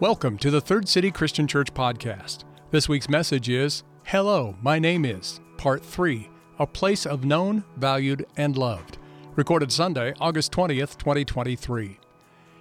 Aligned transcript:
Welcome 0.00 0.36
to 0.38 0.50
the 0.50 0.60
Third 0.60 0.90
City 0.90 1.10
Christian 1.10 1.46
Church 1.46 1.72
podcast. 1.72 2.44
This 2.70 2.86
week's 2.86 3.08
message 3.08 3.48
is 3.48 3.82
Hello, 4.04 4.54
my 4.60 4.78
name 4.78 5.06
is 5.06 5.40
Part 5.56 5.82
3 5.82 6.28
A 6.58 6.66
Place 6.66 7.06
of 7.06 7.24
Known, 7.24 7.64
Valued, 7.78 8.26
and 8.36 8.58
Loved. 8.58 8.98
Recorded 9.36 9.72
Sunday, 9.72 10.12
August 10.20 10.52
20th, 10.52 10.98
2023. 10.98 11.98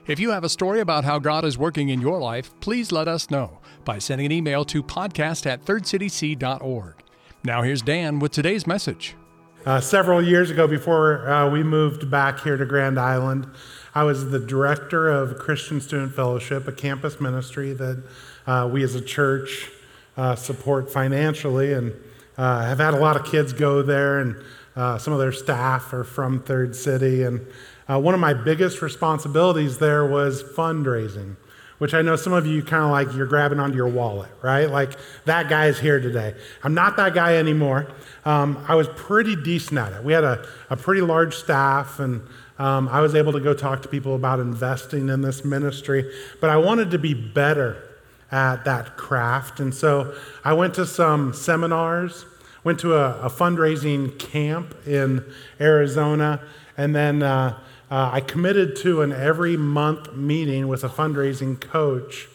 If 0.07 0.17
you 0.17 0.31
have 0.31 0.45
a 0.45 0.49
story 0.49 0.79
about 0.79 1.03
how 1.03 1.19
God 1.19 1.43
is 1.43 1.57
working 1.57 1.89
in 1.89 1.99
your 1.99 2.21
life, 2.21 2.57
please 2.61 2.93
let 2.93 3.09
us 3.09 3.29
know 3.29 3.59
by 3.83 3.99
sending 3.99 4.27
an 4.27 4.31
email 4.31 4.63
to 4.63 4.81
podcast 4.81 5.45
at 5.45 5.65
thirdcityc.org. 5.65 7.03
Now 7.43 7.63
here's 7.63 7.81
Dan 7.81 8.19
with 8.19 8.31
today's 8.31 8.65
message. 8.65 9.17
Uh, 9.65 9.81
several 9.81 10.21
years 10.21 10.51
ago, 10.51 10.67
before 10.67 11.27
uh, 11.27 11.49
we 11.49 11.63
moved 11.63 12.11
back 12.11 12.39
here 12.41 12.55
to 12.55 12.67
Grand 12.67 12.99
Island, 12.99 13.47
I 13.95 14.03
was 14.03 14.29
the 14.29 14.37
director 14.37 15.09
of 15.09 15.39
Christian 15.39 15.81
Student 15.81 16.13
Fellowship, 16.13 16.67
a 16.67 16.71
campus 16.71 17.19
ministry 17.19 17.73
that 17.73 18.03
uh, 18.45 18.69
we 18.71 18.83
as 18.83 18.93
a 18.93 19.01
church 19.01 19.71
uh, 20.17 20.35
support 20.35 20.93
financially, 20.93 21.73
and 21.73 21.95
uh, 22.37 22.63
have 22.63 22.77
had 22.77 22.93
a 22.93 22.99
lot 22.99 23.15
of 23.15 23.25
kids 23.25 23.53
go 23.53 23.81
there, 23.81 24.19
and 24.19 24.35
uh, 24.75 24.99
some 24.99 25.13
of 25.13 25.17
their 25.17 25.31
staff 25.31 25.91
are 25.93 26.03
from 26.03 26.43
Third 26.43 26.75
City. 26.75 27.23
And 27.23 27.43
one 27.87 28.13
of 28.13 28.19
my 28.19 28.35
biggest 28.35 28.83
responsibilities 28.83 29.79
there 29.79 30.05
was 30.05 30.43
fundraising 30.43 31.37
which 31.77 31.93
I 31.93 32.01
know 32.01 32.15
some 32.15 32.33
of 32.33 32.47
you 32.47 32.63
kind 32.63 32.83
of 32.83 32.91
like 32.91 33.15
you're 33.15 33.25
grabbing 33.25 33.59
onto 33.59 33.75
your 33.75 33.87
wallet, 33.87 34.29
right? 34.41 34.69
Like 34.69 34.93
that 35.25 35.49
guy 35.49 35.67
is 35.67 35.79
here 35.79 35.99
today. 35.99 36.33
I'm 36.63 36.73
not 36.73 36.95
that 36.97 37.13
guy 37.13 37.35
anymore. 37.35 37.87
Um, 38.23 38.63
I 38.67 38.75
was 38.75 38.87
pretty 38.95 39.35
decent 39.35 39.77
at 39.77 39.93
it. 39.93 40.03
We 40.03 40.13
had 40.13 40.23
a, 40.23 40.47
a 40.69 40.77
pretty 40.77 41.01
large 41.01 41.35
staff, 41.35 41.99
and 41.99 42.21
um, 42.57 42.87
I 42.87 43.01
was 43.01 43.13
able 43.15 43.33
to 43.33 43.39
go 43.39 43.53
talk 43.53 43.81
to 43.81 43.89
people 43.89 44.15
about 44.15 44.39
investing 44.39 45.09
in 45.09 45.21
this 45.21 45.43
ministry, 45.43 46.09
but 46.39 46.49
I 46.49 46.57
wanted 46.57 46.91
to 46.91 46.97
be 46.97 47.13
better 47.13 47.83
at 48.31 48.65
that 48.65 48.97
craft. 48.97 49.59
And 49.59 49.73
so 49.73 50.15
I 50.43 50.53
went 50.53 50.73
to 50.75 50.85
some 50.85 51.33
seminars, 51.33 52.25
went 52.63 52.79
to 52.79 52.95
a, 52.95 53.19
a 53.19 53.29
fundraising 53.29 54.17
camp 54.17 54.75
in 54.87 55.23
Arizona, 55.59 56.41
and 56.77 56.95
then 56.95 57.21
uh, 57.21 57.59
uh, 57.89 58.09
I 58.13 58.21
committed 58.21 58.75
to 58.77 59.01
an 59.01 59.11
every 59.11 59.57
month 59.57 60.13
meeting 60.15 60.67
with 60.67 60.83
a 60.83 60.89
fundraising 60.89 61.59
coach 61.59 62.27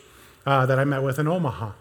uh, 0.47 0.67
that 0.67 0.79
I 0.79 0.85
met 0.85 1.03
with 1.03 1.19
in 1.19 1.27
Omaha. 1.27 1.73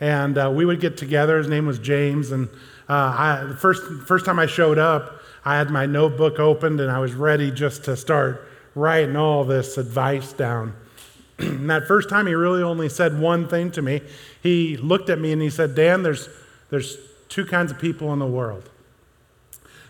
And 0.00 0.36
uh, 0.36 0.50
we 0.54 0.64
would 0.64 0.80
get 0.80 0.96
together. 0.96 1.38
His 1.38 1.48
name 1.48 1.66
was 1.66 1.78
James. 1.78 2.32
And 2.32 2.48
uh, 2.88 2.92
I, 3.16 3.44
the 3.48 3.56
first, 3.56 3.82
first 4.06 4.26
time 4.26 4.38
I 4.38 4.46
showed 4.46 4.78
up, 4.78 5.20
I 5.44 5.56
had 5.56 5.70
my 5.70 5.86
notebook 5.86 6.40
opened 6.40 6.80
and 6.80 6.90
I 6.90 6.98
was 6.98 7.12
ready 7.14 7.50
just 7.50 7.84
to 7.84 7.96
start 7.96 8.48
writing 8.74 9.16
all 9.16 9.44
this 9.44 9.78
advice 9.78 10.32
down. 10.32 10.74
and 11.38 11.70
that 11.70 11.86
first 11.86 12.08
time, 12.08 12.26
he 12.26 12.34
really 12.34 12.62
only 12.62 12.88
said 12.88 13.18
one 13.18 13.46
thing 13.48 13.70
to 13.72 13.82
me. 13.82 14.00
He 14.42 14.76
looked 14.76 15.08
at 15.08 15.20
me 15.20 15.32
and 15.32 15.40
he 15.40 15.50
said, 15.50 15.74
Dan, 15.74 16.02
there's, 16.02 16.28
there's 16.70 16.96
two 17.28 17.44
kinds 17.44 17.70
of 17.70 17.78
people 17.78 18.12
in 18.12 18.18
the 18.18 18.26
world. 18.26 18.68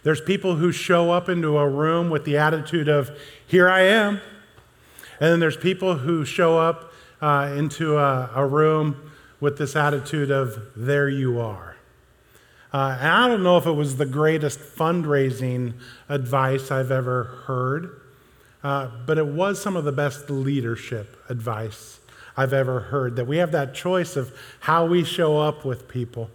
There's 0.05 0.21
people 0.21 0.57
who 0.57 0.71
show 0.71 1.11
up 1.11 1.31
into 1.31 1.57
a 1.57 1.69
room 1.69 2.11
with 2.11 2.25
the 2.25 2.37
attitude 2.37 2.89
of, 2.89 3.11
here 3.47 3.69
I 3.69 3.81
am. 3.81 4.21
And 5.19 5.33
then 5.33 5.41
there's 5.41 5.57
people 5.57 5.97
who 5.97 6.27
show 6.27 6.59
up 6.59 6.93
uh, 7.23 7.55
into 7.57 7.97
a, 7.97 8.31
a, 8.35 8.47
room 8.47 9.13
with 9.41 9.57
this 9.57 9.75
attitude 9.75 10.31
of, 10.31 10.59
there 10.77 11.09
you 11.09 11.41
are. 11.41 11.77
Uh, 12.71 12.99
and 13.01 13.09
I 13.09 13.29
don't 13.29 13.43
know 13.43 13.57
if 13.57 13.67
it 13.67 13.73
was 13.73 13.97
the 13.97 14.05
greatest 14.05 14.59
fundraising 14.59 15.73
advice 16.11 16.71
I've 16.71 16.91
ever 16.91 17.25
heard, 17.47 18.01
uh, 18.63 18.91
but 19.07 19.17
it 19.17 19.27
was 19.27 19.63
some 19.63 19.75
of 19.75 19.85
the 19.85 19.93
best 19.93 20.29
leadership 20.29 21.17
advice 21.31 22.01
I've 22.37 22.53
ever 22.53 22.81
heard. 22.81 23.17
That 23.17 23.27
we 23.27 23.39
have 23.39 23.53
that 23.53 23.75
choice 23.75 24.17
of 24.17 24.37
how 24.61 24.85
we 24.85 25.03
show 25.03 25.39
up 25.39 25.65
with 25.65 25.89
people. 25.89 26.31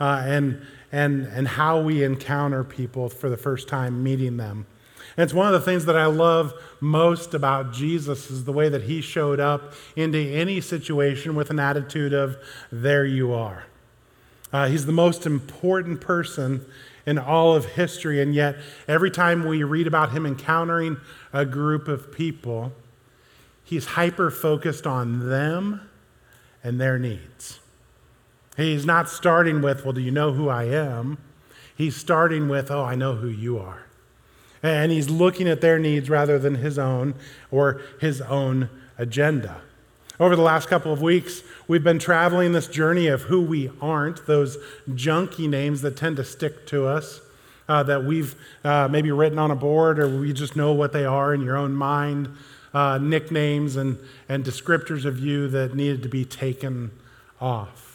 Uh, 0.00 0.22
and 0.24 0.66
and, 0.92 1.26
and 1.26 1.48
how 1.48 1.80
we 1.80 2.02
encounter 2.04 2.64
people 2.64 3.08
for 3.08 3.28
the 3.28 3.36
first 3.36 3.68
time, 3.68 4.02
meeting 4.02 4.36
them. 4.36 4.66
And 5.16 5.24
it's 5.24 5.32
one 5.34 5.46
of 5.46 5.52
the 5.52 5.60
things 5.60 5.86
that 5.86 5.96
I 5.96 6.06
love 6.06 6.52
most 6.80 7.32
about 7.32 7.72
Jesus 7.72 8.30
is 8.30 8.44
the 8.44 8.52
way 8.52 8.68
that 8.68 8.82
he 8.82 9.00
showed 9.00 9.40
up 9.40 9.72
into 9.94 10.18
any 10.18 10.60
situation 10.60 11.34
with 11.34 11.50
an 11.50 11.58
attitude 11.58 12.12
of, 12.12 12.36
there 12.70 13.04
you 13.04 13.32
are. 13.32 13.64
Uh, 14.52 14.68
he's 14.68 14.86
the 14.86 14.92
most 14.92 15.26
important 15.26 16.00
person 16.00 16.64
in 17.06 17.18
all 17.18 17.54
of 17.54 17.64
history, 17.64 18.20
and 18.20 18.34
yet 18.34 18.56
every 18.88 19.10
time 19.10 19.46
we 19.46 19.62
read 19.62 19.86
about 19.86 20.12
him 20.12 20.26
encountering 20.26 20.98
a 21.32 21.46
group 21.46 21.88
of 21.88 22.12
people, 22.12 22.72
he's 23.64 23.86
hyper 23.86 24.30
focused 24.30 24.86
on 24.86 25.28
them 25.28 25.88
and 26.62 26.80
their 26.80 26.98
needs. 26.98 27.60
He's 28.56 28.86
not 28.86 29.08
starting 29.08 29.60
with, 29.60 29.84
well, 29.84 29.92
do 29.92 30.00
you 30.00 30.10
know 30.10 30.32
who 30.32 30.48
I 30.48 30.64
am? 30.64 31.18
He's 31.76 31.94
starting 31.94 32.48
with, 32.48 32.70
oh, 32.70 32.82
I 32.82 32.94
know 32.94 33.16
who 33.16 33.28
you 33.28 33.58
are. 33.58 33.84
And 34.62 34.90
he's 34.90 35.10
looking 35.10 35.46
at 35.46 35.60
their 35.60 35.78
needs 35.78 36.08
rather 36.08 36.38
than 36.38 36.56
his 36.56 36.78
own 36.78 37.14
or 37.50 37.82
his 38.00 38.22
own 38.22 38.70
agenda. 38.96 39.60
Over 40.18 40.34
the 40.34 40.42
last 40.42 40.68
couple 40.68 40.94
of 40.94 41.02
weeks, 41.02 41.42
we've 41.68 41.84
been 41.84 41.98
traveling 41.98 42.52
this 42.52 42.66
journey 42.66 43.06
of 43.08 43.22
who 43.22 43.42
we 43.42 43.70
aren't, 43.82 44.26
those 44.26 44.56
junky 44.88 45.46
names 45.46 45.82
that 45.82 45.94
tend 45.94 46.16
to 46.16 46.24
stick 46.24 46.66
to 46.68 46.86
us, 46.86 47.20
uh, 47.68 47.82
that 47.82 48.04
we've 48.04 48.34
uh, 48.64 48.88
maybe 48.90 49.10
written 49.12 49.38
on 49.38 49.50
a 49.50 49.56
board 49.56 49.98
or 49.98 50.08
we 50.20 50.32
just 50.32 50.56
know 50.56 50.72
what 50.72 50.94
they 50.94 51.04
are 51.04 51.34
in 51.34 51.42
your 51.42 51.58
own 51.58 51.74
mind, 51.74 52.34
uh, 52.72 52.96
nicknames 52.96 53.76
and, 53.76 53.98
and 54.26 54.42
descriptors 54.42 55.04
of 55.04 55.18
you 55.18 55.48
that 55.48 55.74
needed 55.74 56.02
to 56.02 56.08
be 56.08 56.24
taken 56.24 56.90
off. 57.38 57.85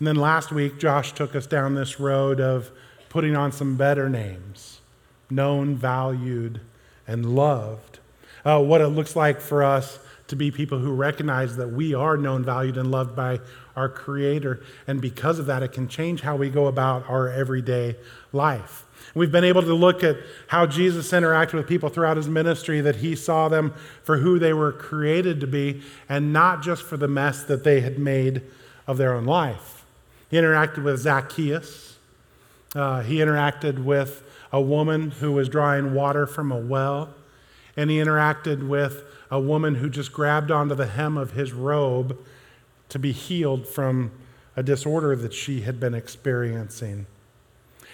And 0.00 0.06
then 0.06 0.16
last 0.16 0.50
week, 0.50 0.78
Josh 0.78 1.12
took 1.12 1.36
us 1.36 1.46
down 1.46 1.74
this 1.74 2.00
road 2.00 2.40
of 2.40 2.70
putting 3.10 3.36
on 3.36 3.52
some 3.52 3.76
better 3.76 4.08
names 4.08 4.80
known, 5.30 5.76
valued, 5.76 6.60
and 7.06 7.36
loved. 7.36 8.00
Uh, 8.44 8.60
what 8.60 8.80
it 8.80 8.88
looks 8.88 9.14
like 9.14 9.40
for 9.40 9.62
us 9.62 10.00
to 10.26 10.34
be 10.34 10.50
people 10.50 10.78
who 10.78 10.92
recognize 10.92 11.56
that 11.56 11.68
we 11.68 11.94
are 11.94 12.16
known, 12.16 12.42
valued, 12.42 12.76
and 12.76 12.90
loved 12.90 13.14
by 13.14 13.38
our 13.76 13.88
Creator. 13.88 14.62
And 14.88 15.00
because 15.00 15.38
of 15.38 15.46
that, 15.46 15.62
it 15.62 15.72
can 15.72 15.86
change 15.86 16.22
how 16.22 16.34
we 16.34 16.50
go 16.50 16.66
about 16.66 17.08
our 17.08 17.28
everyday 17.28 17.94
life. 18.32 18.86
We've 19.14 19.30
been 19.30 19.44
able 19.44 19.62
to 19.62 19.74
look 19.74 20.02
at 20.02 20.16
how 20.48 20.66
Jesus 20.66 21.12
interacted 21.12 21.54
with 21.54 21.68
people 21.68 21.90
throughout 21.90 22.16
his 22.16 22.28
ministry, 22.28 22.80
that 22.80 22.96
he 22.96 23.14
saw 23.14 23.48
them 23.48 23.74
for 24.02 24.16
who 24.16 24.38
they 24.38 24.52
were 24.52 24.72
created 24.72 25.40
to 25.40 25.46
be, 25.46 25.82
and 26.08 26.32
not 26.32 26.62
just 26.62 26.82
for 26.82 26.96
the 26.96 27.08
mess 27.08 27.44
that 27.44 27.64
they 27.64 27.80
had 27.82 27.98
made 27.98 28.42
of 28.86 28.96
their 28.96 29.12
own 29.12 29.26
life. 29.26 29.79
He 30.30 30.36
interacted 30.36 30.84
with 30.84 31.00
Zacchaeus. 31.00 31.98
Uh, 32.74 33.02
he 33.02 33.16
interacted 33.16 33.84
with 33.84 34.22
a 34.52 34.60
woman 34.60 35.10
who 35.10 35.32
was 35.32 35.48
drawing 35.48 35.92
water 35.92 36.26
from 36.26 36.52
a 36.52 36.56
well. 36.56 37.12
And 37.76 37.90
he 37.90 37.98
interacted 37.98 38.66
with 38.66 39.04
a 39.30 39.40
woman 39.40 39.76
who 39.76 39.90
just 39.90 40.12
grabbed 40.12 40.50
onto 40.50 40.74
the 40.74 40.86
hem 40.86 41.16
of 41.16 41.32
his 41.32 41.52
robe 41.52 42.18
to 42.88 42.98
be 42.98 43.12
healed 43.12 43.66
from 43.66 44.12
a 44.56 44.62
disorder 44.62 45.14
that 45.16 45.32
she 45.32 45.62
had 45.62 45.78
been 45.78 45.94
experiencing. 45.94 47.06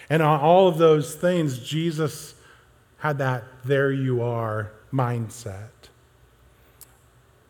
And 0.09 0.23
on 0.23 0.41
all 0.41 0.69
of 0.69 0.79
those 0.79 1.15
things, 1.15 1.59
Jesus 1.59 2.35
had 2.99 3.19
that 3.19 3.45
there 3.65 3.93
you 3.93 4.23
are 4.23 4.73
mindset. 4.93 5.69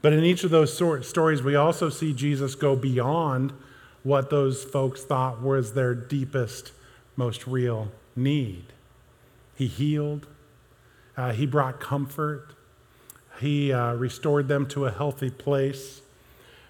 But 0.02 0.12
in 0.12 0.24
each 0.24 0.44
of 0.44 0.50
those 0.50 0.74
stories, 0.74 1.42
we 1.42 1.54
also 1.54 1.88
see 1.88 2.12
Jesus 2.12 2.54
go 2.54 2.76
beyond 2.76 3.52
what 4.06 4.30
those 4.30 4.62
folks 4.62 5.02
thought 5.02 5.42
was 5.42 5.72
their 5.72 5.92
deepest, 5.92 6.70
most 7.16 7.44
real 7.44 7.90
need. 8.14 8.62
He 9.56 9.66
healed, 9.66 10.28
uh, 11.16 11.32
He 11.32 11.44
brought 11.44 11.80
comfort, 11.80 12.52
He 13.40 13.72
uh, 13.72 13.94
restored 13.94 14.46
them 14.46 14.68
to 14.68 14.86
a 14.86 14.92
healthy 14.92 15.28
place. 15.28 16.02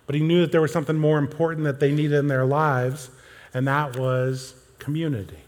But 0.06 0.15
He 0.15 0.23
knew 0.23 0.41
that 0.41 0.50
there 0.50 0.62
was 0.62 0.73
something 0.73 0.97
more 0.97 1.19
important 1.19 1.65
that 1.65 1.79
they 1.79 1.93
needed 1.93 2.15
in 2.15 2.29
their 2.29 2.47
lives, 2.47 3.11
and 3.53 3.69
that 3.69 3.99
was 3.99 4.55
community. 4.79 5.41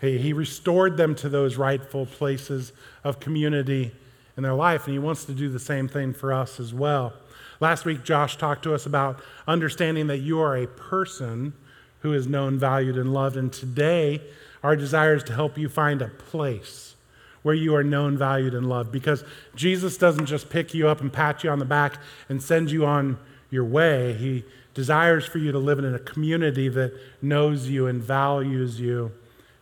He, 0.00 0.16
he 0.16 0.32
restored 0.32 0.96
them 0.96 1.16
to 1.16 1.28
those 1.28 1.56
rightful 1.56 2.06
places 2.06 2.72
of 3.02 3.18
community 3.18 3.90
in 4.36 4.44
their 4.44 4.54
life, 4.54 4.84
and 4.84 4.92
He 4.92 5.00
wants 5.00 5.24
to 5.24 5.32
do 5.32 5.48
the 5.48 5.58
same 5.58 5.88
thing 5.88 6.12
for 6.12 6.32
us 6.32 6.60
as 6.60 6.72
well. 6.72 7.14
Last 7.60 7.84
week, 7.84 8.04
Josh 8.04 8.36
talked 8.36 8.62
to 8.62 8.74
us 8.74 8.86
about 8.86 9.20
understanding 9.46 10.06
that 10.06 10.18
you 10.18 10.40
are 10.40 10.56
a 10.56 10.66
person 10.66 11.52
who 12.00 12.14
is 12.14 12.26
known, 12.26 12.58
valued, 12.58 12.96
and 12.96 13.12
loved. 13.12 13.36
And 13.36 13.52
today, 13.52 14.22
our 14.62 14.74
desire 14.74 15.14
is 15.14 15.22
to 15.24 15.34
help 15.34 15.58
you 15.58 15.68
find 15.68 16.00
a 16.00 16.08
place 16.08 16.94
where 17.42 17.54
you 17.54 17.74
are 17.74 17.84
known, 17.84 18.16
valued, 18.16 18.54
and 18.54 18.66
loved. 18.66 18.90
Because 18.90 19.24
Jesus 19.54 19.98
doesn't 19.98 20.26
just 20.26 20.48
pick 20.48 20.72
you 20.72 20.88
up 20.88 21.02
and 21.02 21.12
pat 21.12 21.44
you 21.44 21.50
on 21.50 21.58
the 21.58 21.66
back 21.66 21.98
and 22.30 22.42
send 22.42 22.70
you 22.70 22.86
on 22.86 23.18
your 23.50 23.64
way. 23.64 24.14
He 24.14 24.44
desires 24.72 25.26
for 25.26 25.38
you 25.38 25.52
to 25.52 25.58
live 25.58 25.78
in 25.78 25.94
a 25.94 25.98
community 25.98 26.68
that 26.70 26.94
knows 27.20 27.68
you 27.68 27.86
and 27.86 28.02
values 28.02 28.80
you 28.80 29.12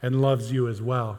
and 0.03 0.23
loves 0.23 0.53
you 0.53 0.69
as 0.69 0.81
well. 0.81 1.19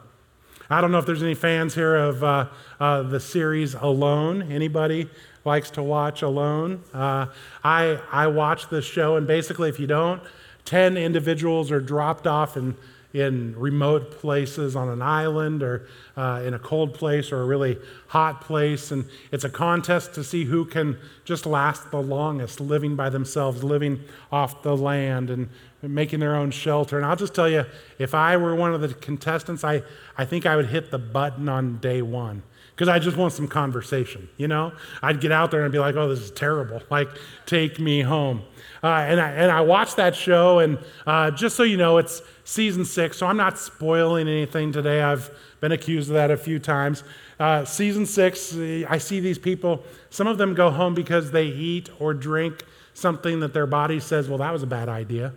I 0.72 0.80
don't 0.80 0.92
know 0.92 0.98
if 0.98 1.06
there's 1.06 1.22
any 1.22 1.34
fans 1.34 1.74
here 1.74 1.96
of 1.96 2.22
uh, 2.22 2.46
uh, 2.78 3.02
the 3.02 3.18
series 3.18 3.74
Alone. 3.74 4.52
Anybody 4.52 5.10
likes 5.44 5.70
to 5.72 5.82
watch 5.82 6.22
Alone? 6.22 6.82
Uh, 6.92 7.26
I, 7.64 8.00
I 8.10 8.26
watch 8.26 8.68
this 8.68 8.84
show, 8.84 9.16
and 9.16 9.26
basically, 9.26 9.68
if 9.68 9.80
you 9.80 9.86
don't, 9.86 10.22
10 10.64 10.96
individuals 10.96 11.70
are 11.70 11.80
dropped 11.80 12.26
off 12.26 12.56
in, 12.56 12.76
in 13.12 13.58
remote 13.58 14.12
places 14.20 14.76
on 14.76 14.88
an 14.88 15.02
island 15.02 15.62
or 15.62 15.86
uh, 16.16 16.42
in 16.44 16.54
a 16.54 16.58
cold 16.58 16.94
place 16.94 17.32
or 17.32 17.42
a 17.42 17.44
really 17.44 17.78
hot 18.08 18.42
place. 18.42 18.90
And 18.90 19.04
it's 19.32 19.44
a 19.44 19.48
contest 19.48 20.14
to 20.14 20.24
see 20.24 20.44
who 20.44 20.64
can 20.64 20.98
just 21.24 21.46
last 21.46 21.90
the 21.90 22.00
longest 22.00 22.60
living 22.60 22.94
by 22.94 23.08
themselves, 23.08 23.64
living 23.64 24.00
off 24.30 24.62
the 24.62 24.76
land 24.76 25.30
and 25.30 25.48
making 25.82 26.20
their 26.20 26.36
own 26.36 26.50
shelter. 26.50 26.98
And 26.98 27.06
I'll 27.06 27.16
just 27.16 27.34
tell 27.34 27.48
you, 27.48 27.64
if 27.98 28.14
I 28.14 28.36
were 28.36 28.54
one 28.54 28.74
of 28.74 28.80
the 28.80 28.94
contestants, 28.94 29.64
I, 29.64 29.82
I 30.16 30.24
think 30.24 30.44
I 30.44 30.54
would 30.54 30.66
hit 30.66 30.90
the 30.90 30.98
button 30.98 31.48
on 31.48 31.78
day 31.78 32.02
one 32.02 32.42
because 32.80 32.88
I 32.88 32.98
just 32.98 33.18
want 33.18 33.34
some 33.34 33.46
conversation, 33.46 34.26
you 34.38 34.48
know? 34.48 34.72
I'd 35.02 35.20
get 35.20 35.32
out 35.32 35.50
there 35.50 35.64
and 35.64 35.70
be 35.70 35.78
like, 35.78 35.96
oh, 35.96 36.08
this 36.08 36.20
is 36.20 36.30
terrible. 36.30 36.80
Like, 36.88 37.10
take 37.44 37.78
me 37.78 38.00
home. 38.00 38.42
Uh, 38.82 38.86
and, 38.86 39.20
I, 39.20 39.32
and 39.32 39.50
I 39.50 39.60
watched 39.60 39.96
that 39.96 40.16
show, 40.16 40.60
and 40.60 40.78
uh, 41.06 41.30
just 41.30 41.56
so 41.56 41.62
you 41.62 41.76
know, 41.76 41.98
it's 41.98 42.22
season 42.44 42.86
six, 42.86 43.18
so 43.18 43.26
I'm 43.26 43.36
not 43.36 43.58
spoiling 43.58 44.28
anything 44.28 44.72
today. 44.72 45.02
I've 45.02 45.30
been 45.60 45.72
accused 45.72 46.08
of 46.08 46.14
that 46.14 46.30
a 46.30 46.38
few 46.38 46.58
times. 46.58 47.04
Uh, 47.38 47.66
season 47.66 48.06
six, 48.06 48.56
I 48.56 48.96
see 48.96 49.20
these 49.20 49.38
people, 49.38 49.84
some 50.08 50.26
of 50.26 50.38
them 50.38 50.54
go 50.54 50.70
home 50.70 50.94
because 50.94 51.32
they 51.32 51.48
eat 51.48 51.90
or 51.98 52.14
drink 52.14 52.64
something 52.94 53.40
that 53.40 53.52
their 53.52 53.66
body 53.66 54.00
says, 54.00 54.26
well, 54.26 54.38
that 54.38 54.54
was 54.54 54.62
a 54.62 54.66
bad 54.66 54.88
idea. 54.88 55.34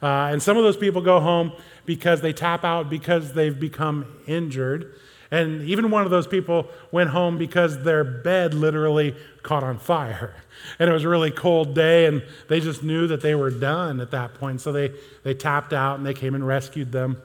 Uh, 0.00 0.28
and 0.30 0.40
some 0.40 0.56
of 0.56 0.62
those 0.62 0.76
people 0.76 1.02
go 1.02 1.18
home 1.18 1.54
because 1.86 2.20
they 2.20 2.32
tap 2.32 2.62
out 2.62 2.88
because 2.88 3.32
they've 3.32 3.58
become 3.58 4.06
injured. 4.28 4.94
And 5.34 5.62
even 5.62 5.90
one 5.90 6.04
of 6.04 6.12
those 6.12 6.28
people 6.28 6.68
went 6.92 7.10
home 7.10 7.38
because 7.38 7.82
their 7.82 8.04
bed 8.04 8.54
literally 8.54 9.16
caught 9.42 9.64
on 9.64 9.80
fire. 9.80 10.36
And 10.78 10.88
it 10.88 10.92
was 10.92 11.02
a 11.02 11.08
really 11.08 11.32
cold 11.32 11.74
day, 11.74 12.06
and 12.06 12.22
they 12.46 12.60
just 12.60 12.84
knew 12.84 13.08
that 13.08 13.20
they 13.20 13.34
were 13.34 13.50
done 13.50 14.00
at 14.00 14.12
that 14.12 14.34
point. 14.34 14.60
So 14.60 14.70
they, 14.70 14.92
they 15.24 15.34
tapped 15.34 15.72
out 15.72 15.98
and 15.98 16.06
they 16.06 16.14
came 16.14 16.36
and 16.36 16.46
rescued 16.46 16.92
them. 16.92 17.20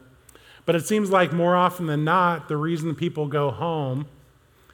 But 0.66 0.76
it 0.76 0.88
seems 0.88 1.12
like 1.12 1.32
more 1.32 1.56
often 1.56 1.86
than 1.86 2.04
not, 2.04 2.48
the 2.48 2.58
reason 2.58 2.96
people 2.96 3.28
go 3.28 3.52
home, 3.52 4.08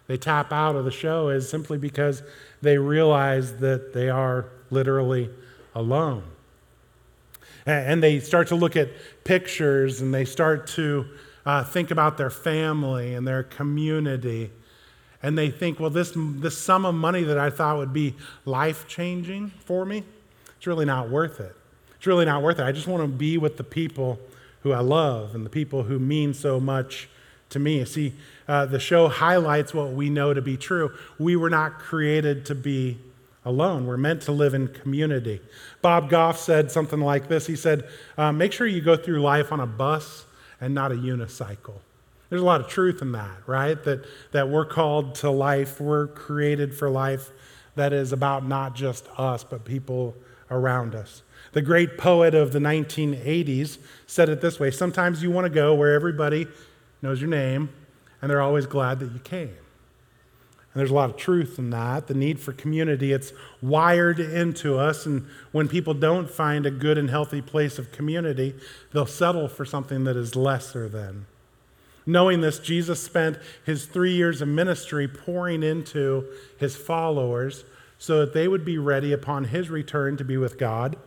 they 0.07 0.15
tap 0.15 0.53
out 0.53 0.77
of 0.77 0.85
the 0.85 0.91
show, 0.91 1.27
is 1.27 1.49
simply 1.49 1.77
because 1.77 2.23
they 2.61 2.77
realize 2.77 3.57
that 3.57 3.91
they 3.93 4.09
are 4.09 4.45
literally 4.69 5.29
alone. 5.73 6.23
And 7.65 8.01
they 8.01 8.21
start 8.21 8.47
to 8.47 8.55
look 8.55 8.77
at 8.77 8.91
pictures 9.25 9.99
and 9.99 10.13
they 10.13 10.23
start 10.23 10.67
to 10.67 11.05
uh, 11.45 11.63
think 11.63 11.92
about 11.92 12.18
their 12.18 12.30
family 12.30 13.13
and 13.13 13.27
their 13.27 13.44
community. 13.44 14.51
And 15.21 15.38
they 15.38 15.50
think, 15.50 15.80
well, 15.80 15.89
this, 15.89 16.13
this 16.15 16.57
sum 16.57 16.86
of 16.86 16.95
money 16.95 17.24
that 17.24 17.38
I 17.38 17.50
thought 17.50 17.77
would 17.77 17.94
be 17.94 18.15
life 18.45 18.88
changing 18.88 19.50
for 19.50 19.86
me, 19.86 20.03
it's 20.57 20.68
really 20.68 20.86
not 20.86 21.09
worth 21.09 21.39
it. 21.39 21.56
It's 21.97 22.07
really 22.07 22.25
not 22.25 22.44
worth 22.44 22.59
it. 22.59 22.63
I 22.63 22.71
just 22.71 22.88
want 22.88 23.03
to 23.03 23.07
be 23.07 23.38
with 23.38 23.57
the 23.57 23.63
people 23.63 24.19
who 24.62 24.71
I 24.71 24.80
love 24.80 25.36
and 25.36 25.45
the 25.45 25.50
people 25.50 25.83
who 25.83 26.00
mean 26.00 26.33
so 26.33 26.59
much 26.59 27.09
to 27.50 27.59
me. 27.59 27.86
See, 27.86 28.13
uh, 28.48 28.65
the 28.65 28.80
show 28.80 29.07
highlights 29.07 29.74
what 29.74 29.91
we 29.91 30.09
know 30.09 30.33
to 30.33 30.41
be 30.41 30.57
true. 30.57 30.91
We 31.19 31.36
were 31.36 31.50
not 31.50 31.80
created 31.80 32.45
to 32.48 32.56
be 32.56 32.98
alone. 33.44 33.86
We're 33.86 33.98
meant 33.98 34.24
to 34.24 34.31
live 34.31 34.53
in 34.53 34.68
community. 34.68 35.39
Bob 35.81 36.09
Goff 36.09 36.39
said 36.39 36.71
something 36.71 37.00
like 37.00 37.27
this 37.27 37.48
He 37.48 37.56
said, 37.56 37.88
uh, 38.18 38.31
Make 38.31 38.51
sure 38.51 38.65
you 38.65 38.81
go 38.81 38.95
through 38.95 39.21
life 39.21 39.51
on 39.51 39.59
a 39.59 39.68
bus 39.68 40.25
and 40.59 40.73
not 40.73 40.91
a 40.91 40.95
unicycle. 40.95 41.79
There's 42.29 42.41
a 42.41 42.45
lot 42.45 42.61
of 42.61 42.67
truth 42.67 43.01
in 43.01 43.11
that, 43.11 43.37
right? 43.45 43.81
That, 43.83 44.05
that 44.31 44.49
we're 44.49 44.65
called 44.65 45.15
to 45.15 45.29
life, 45.29 45.79
we're 45.79 46.07
created 46.07 46.75
for 46.75 46.89
life 46.89 47.31
that 47.75 47.93
is 47.93 48.11
about 48.11 48.45
not 48.45 48.75
just 48.75 49.07
us, 49.17 49.43
but 49.43 49.65
people 49.65 50.15
around 50.49 50.95
us. 50.95 51.21
The 51.51 51.61
great 51.61 51.97
poet 51.97 52.33
of 52.33 52.51
the 52.51 52.59
1980s 52.59 53.77
said 54.07 54.29
it 54.29 54.41
this 54.41 54.59
way 54.59 54.71
Sometimes 54.71 55.21
you 55.21 55.31
want 55.31 55.45
to 55.45 55.49
go 55.49 55.73
where 55.73 55.93
everybody 55.93 56.47
knows 57.01 57.21
your 57.21 57.29
name, 57.29 57.69
and 58.21 58.29
they're 58.29 58.41
always 58.41 58.65
glad 58.65 58.99
that 58.99 59.11
you 59.11 59.19
came. 59.19 59.55
And 60.75 60.81
there's 60.81 60.92
a 60.92 60.95
lot 60.95 61.10
of 61.10 61.16
truth 61.16 61.57
in 61.57 61.69
that. 61.69 62.07
The 62.07 62.13
need 62.13 62.38
for 62.38 62.51
community, 62.51 63.13
it's 63.13 63.31
wired 63.62 64.19
into 64.19 64.77
us. 64.77 65.06
And 65.06 65.25
when 65.54 65.69
people 65.69 65.94
don't 65.94 66.30
find 66.30 66.66
a 66.66 66.72
good 66.72 66.98
and 66.98 67.10
healthy 67.10 67.42
place 67.42 67.80
of 67.80 67.94
community, 67.94 68.54
they'll 68.92 69.06
settle 69.06 69.48
for 69.48 69.63
something 69.63 70.04
that 70.04 70.18
is 70.18 70.36
lesser 70.36 70.89
than. 70.89 71.27
Knowing 72.06 72.42
this, 72.42 72.60
Jesus 72.60 73.01
spent 73.01 73.38
his 73.66 73.86
three 73.86 74.16
years 74.16 74.42
of 74.42 74.50
ministry 74.50 75.07
pouring 75.07 75.63
into 75.63 76.25
his 76.60 76.75
followers 76.75 77.63
so 77.98 78.19
that 78.19 78.33
they 78.33 78.50
would 78.50 78.66
be 78.66 78.77
ready 78.77 79.13
upon 79.13 79.45
his 79.45 79.69
return 79.69 80.18
to 80.18 80.25
be 80.25 80.36
with 80.36 80.60
God. 80.60 80.98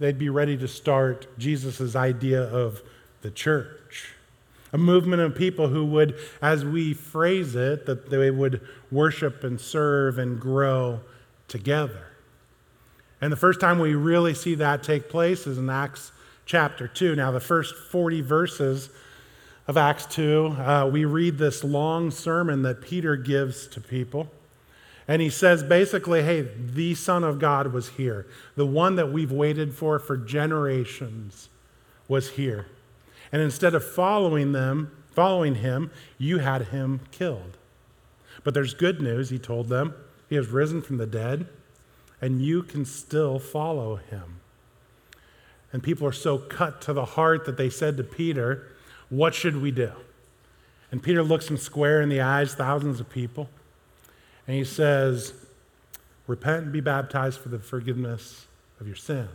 They'd 0.00 0.18
be 0.18 0.30
ready 0.30 0.56
to 0.56 0.66
start 0.66 1.28
Jesus' 1.38 1.94
idea 1.94 2.42
of 2.42 2.82
the 3.22 3.30
church 3.30 3.79
a 4.72 4.78
movement 4.78 5.22
of 5.22 5.34
people 5.34 5.68
who 5.68 5.84
would, 5.86 6.16
as 6.40 6.64
we 6.64 6.94
phrase 6.94 7.56
it, 7.56 7.86
that 7.86 8.10
they 8.10 8.30
would 8.30 8.60
worship 8.90 9.42
and 9.42 9.60
serve 9.60 10.18
and 10.18 10.40
grow 10.40 11.00
together. 11.48 12.06
And 13.20 13.32
the 13.32 13.36
first 13.36 13.60
time 13.60 13.78
we 13.78 13.94
really 13.94 14.34
see 14.34 14.54
that 14.56 14.82
take 14.82 15.08
place 15.08 15.46
is 15.46 15.58
in 15.58 15.68
Acts 15.68 16.12
chapter 16.46 16.88
2. 16.88 17.16
Now, 17.16 17.30
the 17.30 17.40
first 17.40 17.74
40 17.74 18.22
verses 18.22 18.90
of 19.66 19.76
Acts 19.76 20.06
2, 20.06 20.46
uh, 20.58 20.90
we 20.90 21.04
read 21.04 21.38
this 21.38 21.62
long 21.62 22.10
sermon 22.10 22.62
that 22.62 22.80
Peter 22.80 23.16
gives 23.16 23.66
to 23.68 23.80
people. 23.80 24.28
And 25.06 25.20
he 25.20 25.28
says 25.28 25.62
basically, 25.62 26.22
hey, 26.22 26.42
the 26.42 26.94
Son 26.94 27.24
of 27.24 27.38
God 27.38 27.72
was 27.72 27.90
here. 27.90 28.26
The 28.54 28.66
one 28.66 28.96
that 28.96 29.12
we've 29.12 29.32
waited 29.32 29.74
for 29.74 29.98
for 29.98 30.16
generations 30.16 31.48
was 32.08 32.30
here. 32.30 32.66
And 33.32 33.40
instead 33.40 33.74
of 33.74 33.84
following 33.84 34.52
them, 34.52 34.90
following 35.12 35.56
him, 35.56 35.90
you 36.18 36.38
had 36.38 36.68
him 36.68 37.00
killed. 37.10 37.56
But 38.42 38.54
there's 38.54 38.74
good 38.74 39.00
news, 39.00 39.30
he 39.30 39.38
told 39.38 39.68
them. 39.68 39.94
He 40.28 40.36
has 40.36 40.48
risen 40.48 40.82
from 40.82 40.96
the 40.96 41.06
dead, 41.06 41.48
and 42.20 42.42
you 42.42 42.62
can 42.62 42.84
still 42.84 43.38
follow 43.38 43.96
him. 43.96 44.40
And 45.72 45.82
people 45.82 46.06
are 46.06 46.12
so 46.12 46.38
cut 46.38 46.80
to 46.82 46.92
the 46.92 47.04
heart 47.04 47.44
that 47.44 47.56
they 47.56 47.70
said 47.70 47.96
to 47.96 48.04
Peter, 48.04 48.72
What 49.08 49.34
should 49.34 49.60
we 49.60 49.70
do? 49.70 49.92
And 50.90 51.02
Peter 51.02 51.22
looks 51.22 51.48
him 51.48 51.56
square 51.56 52.00
in 52.00 52.08
the 52.08 52.20
eyes, 52.20 52.54
thousands 52.54 52.98
of 52.98 53.08
people, 53.08 53.48
and 54.46 54.56
he 54.56 54.64
says, 54.64 55.34
Repent 56.26 56.64
and 56.64 56.72
be 56.72 56.80
baptized 56.80 57.40
for 57.40 57.48
the 57.48 57.58
forgiveness 57.58 58.46
of 58.80 58.86
your 58.86 58.96
sins. 58.96 59.30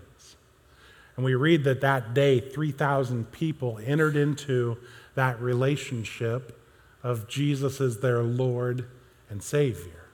And 1.15 1.23
we 1.23 1.35
read 1.35 1.63
that 1.63 1.81
that 1.81 2.13
day, 2.13 2.39
3,000 2.39 3.31
people 3.31 3.79
entered 3.83 4.15
into 4.15 4.77
that 5.15 5.39
relationship 5.39 6.61
of 7.03 7.27
Jesus 7.27 7.79
as 7.79 7.99
their 7.99 8.21
Lord 8.21 8.87
and 9.29 9.41
Savior. 9.41 10.05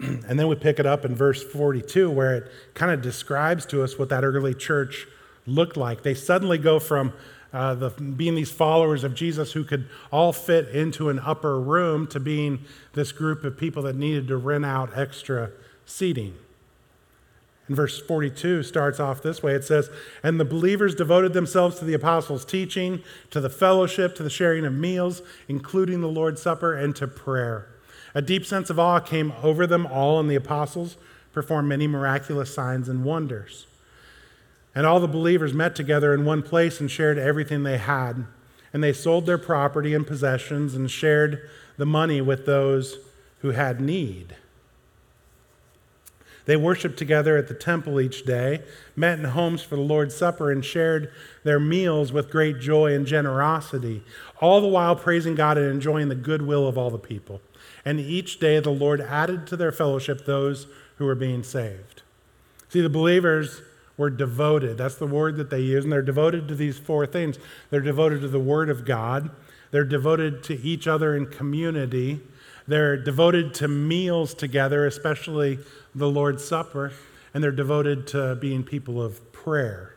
and 0.00 0.38
then 0.38 0.46
we 0.46 0.54
pick 0.54 0.78
it 0.78 0.86
up 0.86 1.04
in 1.04 1.14
verse 1.14 1.42
42, 1.42 2.10
where 2.10 2.36
it 2.36 2.52
kind 2.74 2.92
of 2.92 3.00
describes 3.00 3.64
to 3.66 3.82
us 3.82 3.98
what 3.98 4.10
that 4.10 4.24
early 4.24 4.54
church 4.54 5.06
looked 5.46 5.76
like. 5.76 6.02
They 6.02 6.14
suddenly 6.14 6.58
go 6.58 6.78
from 6.78 7.12
uh, 7.52 7.74
the, 7.74 7.90
being 7.90 8.34
these 8.34 8.50
followers 8.50 9.04
of 9.04 9.14
Jesus 9.14 9.52
who 9.52 9.64
could 9.64 9.88
all 10.12 10.32
fit 10.32 10.68
into 10.68 11.08
an 11.08 11.18
upper 11.18 11.58
room 11.58 12.06
to 12.08 12.20
being 12.20 12.64
this 12.92 13.10
group 13.10 13.42
of 13.42 13.56
people 13.56 13.82
that 13.84 13.96
needed 13.96 14.28
to 14.28 14.36
rent 14.36 14.66
out 14.66 14.96
extra 14.96 15.50
seating. 15.86 16.34
And 17.68 17.76
verse 17.76 18.00
42 18.00 18.62
starts 18.62 18.98
off 18.98 19.22
this 19.22 19.42
way 19.42 19.54
it 19.54 19.62
says, 19.62 19.90
And 20.22 20.40
the 20.40 20.44
believers 20.44 20.94
devoted 20.94 21.34
themselves 21.34 21.78
to 21.78 21.84
the 21.84 21.94
apostles' 21.94 22.44
teaching, 22.44 23.02
to 23.30 23.40
the 23.40 23.50
fellowship, 23.50 24.16
to 24.16 24.22
the 24.22 24.30
sharing 24.30 24.64
of 24.64 24.72
meals, 24.72 25.22
including 25.46 26.00
the 26.00 26.08
Lord's 26.08 26.42
Supper, 26.42 26.74
and 26.74 26.96
to 26.96 27.06
prayer. 27.06 27.68
A 28.14 28.22
deep 28.22 28.46
sense 28.46 28.70
of 28.70 28.78
awe 28.78 29.00
came 29.00 29.32
over 29.42 29.66
them 29.66 29.86
all, 29.86 30.18
and 30.18 30.30
the 30.30 30.34
apostles 30.34 30.96
performed 31.32 31.68
many 31.68 31.86
miraculous 31.86 32.52
signs 32.52 32.88
and 32.88 33.04
wonders. 33.04 33.66
And 34.74 34.86
all 34.86 34.98
the 34.98 35.06
believers 35.06 35.52
met 35.52 35.76
together 35.76 36.14
in 36.14 36.24
one 36.24 36.42
place 36.42 36.80
and 36.80 36.90
shared 36.90 37.18
everything 37.18 37.62
they 37.62 37.78
had. 37.78 38.24
And 38.72 38.82
they 38.82 38.92
sold 38.92 39.26
their 39.26 39.38
property 39.38 39.94
and 39.94 40.06
possessions 40.06 40.74
and 40.74 40.90
shared 40.90 41.48
the 41.76 41.86
money 41.86 42.20
with 42.20 42.46
those 42.46 42.98
who 43.40 43.50
had 43.50 43.80
need. 43.80 44.36
They 46.48 46.56
worshiped 46.56 46.96
together 46.96 47.36
at 47.36 47.46
the 47.46 47.52
temple 47.52 48.00
each 48.00 48.24
day, 48.24 48.62
met 48.96 49.18
in 49.18 49.26
homes 49.26 49.60
for 49.60 49.76
the 49.76 49.82
Lord's 49.82 50.16
Supper, 50.16 50.50
and 50.50 50.64
shared 50.64 51.12
their 51.44 51.60
meals 51.60 52.10
with 52.10 52.30
great 52.30 52.58
joy 52.58 52.94
and 52.94 53.06
generosity, 53.06 54.02
all 54.40 54.62
the 54.62 54.66
while 54.66 54.96
praising 54.96 55.34
God 55.34 55.58
and 55.58 55.70
enjoying 55.70 56.08
the 56.08 56.14
goodwill 56.14 56.66
of 56.66 56.78
all 56.78 56.88
the 56.88 56.96
people. 56.96 57.42
And 57.84 58.00
each 58.00 58.40
day 58.40 58.60
the 58.60 58.70
Lord 58.70 59.02
added 59.02 59.46
to 59.48 59.58
their 59.58 59.70
fellowship 59.70 60.24
those 60.24 60.66
who 60.96 61.04
were 61.04 61.14
being 61.14 61.42
saved. 61.42 62.00
See, 62.70 62.80
the 62.80 62.88
believers 62.88 63.60
were 63.98 64.08
devoted. 64.08 64.78
That's 64.78 64.94
the 64.94 65.06
word 65.06 65.36
that 65.36 65.50
they 65.50 65.60
use. 65.60 65.84
And 65.84 65.92
they're 65.92 66.00
devoted 66.00 66.48
to 66.48 66.54
these 66.54 66.78
four 66.78 67.04
things 67.04 67.38
they're 67.68 67.82
devoted 67.82 68.22
to 68.22 68.28
the 68.28 68.40
Word 68.40 68.70
of 68.70 68.86
God, 68.86 69.30
they're 69.70 69.84
devoted 69.84 70.42
to 70.44 70.58
each 70.58 70.88
other 70.88 71.14
in 71.14 71.26
community, 71.26 72.20
they're 72.66 72.96
devoted 72.96 73.52
to 73.54 73.68
meals 73.68 74.32
together, 74.32 74.86
especially 74.86 75.58
the 75.94 76.08
Lord's 76.08 76.44
Supper, 76.44 76.92
and 77.32 77.42
they're 77.42 77.50
devoted 77.50 78.06
to 78.08 78.36
being 78.36 78.62
people 78.64 79.02
of 79.02 79.32
prayer. 79.32 79.94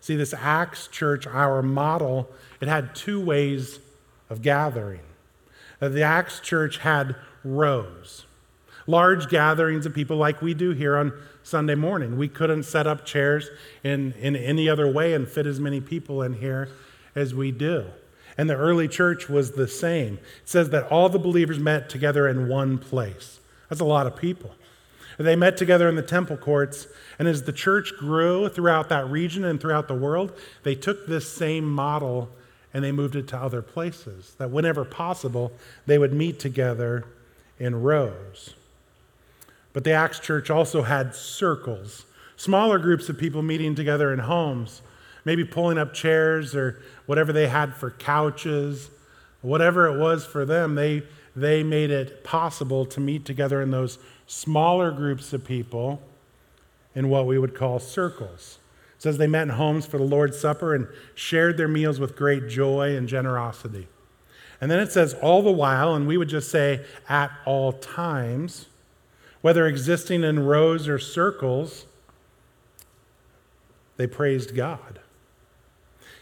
See, 0.00 0.16
this 0.16 0.34
Acts 0.34 0.86
church, 0.88 1.26
our 1.26 1.62
model, 1.62 2.28
it 2.60 2.68
had 2.68 2.94
two 2.94 3.20
ways 3.20 3.80
of 4.30 4.42
gathering. 4.42 5.00
Uh, 5.80 5.88
the 5.88 6.02
Acts 6.02 6.40
church 6.40 6.78
had 6.78 7.16
rows, 7.44 8.24
large 8.86 9.28
gatherings 9.28 9.86
of 9.86 9.94
people 9.94 10.16
like 10.16 10.40
we 10.40 10.54
do 10.54 10.70
here 10.70 10.96
on 10.96 11.12
Sunday 11.42 11.74
morning. 11.74 12.16
We 12.16 12.28
couldn't 12.28 12.64
set 12.64 12.86
up 12.86 13.04
chairs 13.04 13.50
in, 13.84 14.12
in 14.14 14.34
any 14.36 14.68
other 14.68 14.90
way 14.90 15.12
and 15.14 15.28
fit 15.28 15.46
as 15.46 15.60
many 15.60 15.80
people 15.80 16.22
in 16.22 16.34
here 16.34 16.68
as 17.14 17.34
we 17.34 17.50
do. 17.50 17.86
And 18.38 18.50
the 18.50 18.56
early 18.56 18.88
church 18.88 19.28
was 19.28 19.52
the 19.52 19.68
same. 19.68 20.14
It 20.14 20.48
says 20.48 20.70
that 20.70 20.90
all 20.90 21.08
the 21.08 21.18
believers 21.18 21.58
met 21.58 21.88
together 21.88 22.28
in 22.28 22.48
one 22.48 22.78
place. 22.78 23.40
That's 23.68 23.80
a 23.80 23.84
lot 23.84 24.06
of 24.06 24.16
people. 24.16 24.54
They 25.18 25.36
met 25.36 25.56
together 25.56 25.88
in 25.88 25.96
the 25.96 26.02
temple 26.02 26.36
courts, 26.36 26.86
and 27.18 27.26
as 27.26 27.44
the 27.44 27.52
church 27.52 27.92
grew 27.98 28.48
throughout 28.48 28.88
that 28.90 29.08
region 29.08 29.44
and 29.44 29.60
throughout 29.60 29.88
the 29.88 29.94
world, 29.94 30.32
they 30.62 30.74
took 30.74 31.06
this 31.06 31.30
same 31.30 31.68
model 31.68 32.28
and 32.74 32.84
they 32.84 32.92
moved 32.92 33.16
it 33.16 33.26
to 33.28 33.38
other 33.38 33.62
places. 33.62 34.34
That 34.38 34.50
whenever 34.50 34.84
possible, 34.84 35.52
they 35.86 35.96
would 35.96 36.12
meet 36.12 36.38
together 36.38 37.06
in 37.58 37.82
rows. 37.82 38.54
But 39.72 39.84
the 39.84 39.92
Acts 39.92 40.20
church 40.20 40.50
also 40.50 40.82
had 40.82 41.14
circles, 41.14 42.04
smaller 42.36 42.78
groups 42.78 43.08
of 43.08 43.18
people 43.18 43.42
meeting 43.42 43.74
together 43.74 44.12
in 44.12 44.18
homes, 44.18 44.82
maybe 45.24 45.44
pulling 45.44 45.78
up 45.78 45.94
chairs 45.94 46.54
or 46.54 46.82
whatever 47.06 47.32
they 47.32 47.48
had 47.48 47.74
for 47.74 47.90
couches, 47.90 48.90
whatever 49.42 49.86
it 49.86 49.98
was 49.98 50.26
for 50.26 50.44
them, 50.44 50.74
they, 50.74 51.02
they 51.34 51.62
made 51.62 51.90
it 51.90 52.24
possible 52.24 52.84
to 52.86 53.00
meet 53.00 53.24
together 53.24 53.62
in 53.62 53.70
those 53.70 53.98
smaller 54.26 54.90
groups 54.90 55.32
of 55.32 55.44
people 55.44 56.02
in 56.94 57.08
what 57.08 57.26
we 57.26 57.38
would 57.38 57.54
call 57.54 57.78
circles. 57.78 58.58
It 58.96 59.02
says 59.02 59.18
they 59.18 59.26
met 59.26 59.42
in 59.42 59.50
homes 59.50 59.86
for 59.86 59.98
the 59.98 60.04
Lord's 60.04 60.38
Supper 60.38 60.74
and 60.74 60.88
shared 61.14 61.56
their 61.56 61.68
meals 61.68 62.00
with 62.00 62.16
great 62.16 62.48
joy 62.48 62.96
and 62.96 63.08
generosity. 63.08 63.88
And 64.60 64.70
then 64.70 64.80
it 64.80 64.90
says 64.90 65.14
all 65.14 65.42
the 65.42 65.52
while, 65.52 65.94
and 65.94 66.06
we 66.06 66.16
would 66.16 66.30
just 66.30 66.50
say 66.50 66.84
at 67.08 67.30
all 67.44 67.72
times, 67.72 68.66
whether 69.42 69.66
existing 69.66 70.24
in 70.24 70.40
rows 70.40 70.88
or 70.88 70.98
circles, 70.98 71.84
they 73.98 74.06
praised 74.06 74.56
God. 74.56 75.00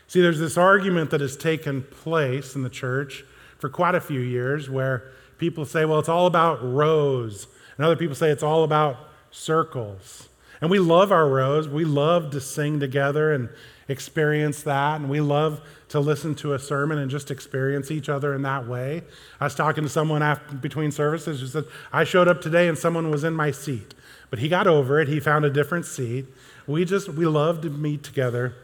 See, 0.08 0.20
there's 0.20 0.40
this 0.40 0.58
argument 0.58 1.10
that 1.10 1.20
has 1.20 1.36
taken 1.36 1.82
place 1.82 2.54
in 2.54 2.62
the 2.62 2.68
church 2.68 3.24
for 3.58 3.68
quite 3.68 3.94
a 3.94 4.00
few 4.00 4.20
years 4.20 4.68
where 4.68 5.10
people 5.38 5.64
say, 5.64 5.84
well, 5.84 6.00
it's 6.00 6.08
all 6.08 6.26
about 6.26 6.58
rows 6.62 7.46
and 7.76 7.84
other 7.84 7.96
people 7.96 8.14
say 8.14 8.30
it's 8.30 8.42
all 8.42 8.64
about 8.64 8.96
circles. 9.30 10.28
And 10.60 10.70
we 10.70 10.78
love 10.78 11.12
our 11.12 11.28
rows. 11.28 11.68
We 11.68 11.84
love 11.84 12.30
to 12.30 12.40
sing 12.40 12.80
together 12.80 13.32
and 13.32 13.48
experience 13.88 14.62
that. 14.62 15.00
And 15.00 15.10
we 15.10 15.20
love 15.20 15.60
to 15.88 16.00
listen 16.00 16.34
to 16.36 16.54
a 16.54 16.58
sermon 16.58 16.98
and 16.98 17.10
just 17.10 17.30
experience 17.30 17.90
each 17.90 18.08
other 18.08 18.34
in 18.34 18.42
that 18.42 18.66
way. 18.66 19.02
I 19.40 19.44
was 19.44 19.54
talking 19.54 19.84
to 19.84 19.90
someone 19.90 20.22
after, 20.22 20.54
between 20.56 20.90
services 20.90 21.40
who 21.40 21.46
said, 21.46 21.64
I 21.92 22.04
showed 22.04 22.28
up 22.28 22.40
today 22.40 22.68
and 22.68 22.78
someone 22.78 23.10
was 23.10 23.24
in 23.24 23.34
my 23.34 23.50
seat. 23.50 23.94
But 24.30 24.38
he 24.38 24.48
got 24.48 24.66
over 24.66 25.00
it. 25.00 25.08
He 25.08 25.20
found 25.20 25.44
a 25.44 25.50
different 25.50 25.86
seat. 25.86 26.26
We 26.66 26.84
just, 26.84 27.08
we 27.08 27.26
love 27.26 27.60
to 27.62 27.70
meet 27.70 28.02
together 28.02 28.54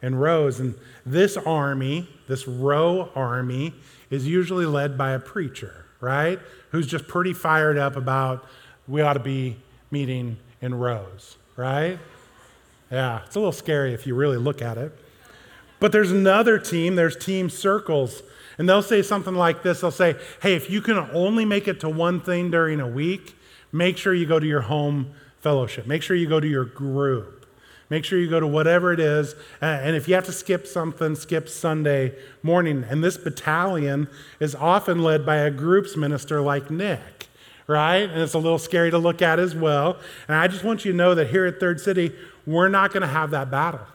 in 0.00 0.14
rows. 0.14 0.58
And 0.58 0.74
this 1.04 1.36
army, 1.36 2.08
this 2.28 2.48
row 2.48 3.10
army, 3.14 3.74
is 4.10 4.26
usually 4.26 4.66
led 4.66 4.96
by 4.96 5.12
a 5.12 5.18
preacher, 5.18 5.84
right? 6.00 6.38
Who's 6.72 6.86
just 6.86 7.06
pretty 7.06 7.32
fired 7.32 7.78
up 7.78 7.96
about 7.96 8.44
we 8.88 9.00
ought 9.00 9.12
to 9.12 9.20
be 9.20 9.56
meeting 9.90 10.36
in 10.60 10.74
rows, 10.74 11.36
right? 11.56 11.98
Yeah, 12.90 13.22
it's 13.24 13.36
a 13.36 13.38
little 13.38 13.52
scary 13.52 13.94
if 13.94 14.06
you 14.06 14.14
really 14.14 14.38
look 14.38 14.60
at 14.60 14.76
it. 14.76 14.92
But 15.78 15.92
there's 15.92 16.10
another 16.10 16.58
team, 16.58 16.96
there's 16.96 17.16
team 17.16 17.48
circles, 17.50 18.22
and 18.58 18.68
they'll 18.68 18.82
say 18.82 19.02
something 19.02 19.34
like 19.34 19.62
this 19.62 19.80
they'll 19.80 19.90
say, 19.90 20.16
hey, 20.40 20.54
if 20.54 20.68
you 20.70 20.80
can 20.80 20.98
only 21.12 21.44
make 21.44 21.68
it 21.68 21.80
to 21.80 21.88
one 21.88 22.20
thing 22.20 22.50
during 22.50 22.80
a 22.80 22.86
week, 22.86 23.36
make 23.70 23.96
sure 23.96 24.14
you 24.14 24.26
go 24.26 24.38
to 24.38 24.46
your 24.46 24.60
home 24.62 25.12
fellowship, 25.40 25.86
make 25.86 26.02
sure 26.02 26.16
you 26.16 26.28
go 26.28 26.40
to 26.40 26.46
your 26.48 26.64
group. 26.64 27.41
Make 27.92 28.06
sure 28.06 28.18
you 28.18 28.30
go 28.30 28.40
to 28.40 28.46
whatever 28.46 28.94
it 28.94 29.00
is. 29.00 29.34
And 29.60 29.94
if 29.94 30.08
you 30.08 30.14
have 30.14 30.24
to 30.24 30.32
skip 30.32 30.66
something, 30.66 31.14
skip 31.14 31.46
Sunday 31.46 32.14
morning. 32.42 32.86
And 32.88 33.04
this 33.04 33.18
battalion 33.18 34.08
is 34.40 34.54
often 34.54 35.02
led 35.02 35.26
by 35.26 35.36
a 35.36 35.50
groups 35.50 35.94
minister 35.94 36.40
like 36.40 36.70
Nick, 36.70 37.28
right? 37.66 38.08
And 38.08 38.18
it's 38.22 38.32
a 38.32 38.38
little 38.38 38.58
scary 38.58 38.90
to 38.92 38.96
look 38.96 39.20
at 39.20 39.38
as 39.38 39.54
well. 39.54 39.98
And 40.26 40.38
I 40.38 40.48
just 40.48 40.64
want 40.64 40.86
you 40.86 40.92
to 40.92 40.96
know 40.96 41.14
that 41.14 41.28
here 41.28 41.44
at 41.44 41.60
Third 41.60 41.80
City, 41.80 42.14
we're 42.46 42.70
not 42.70 42.94
going 42.94 43.02
to 43.02 43.06
have 43.06 43.30
that 43.32 43.50
battle. 43.50 43.86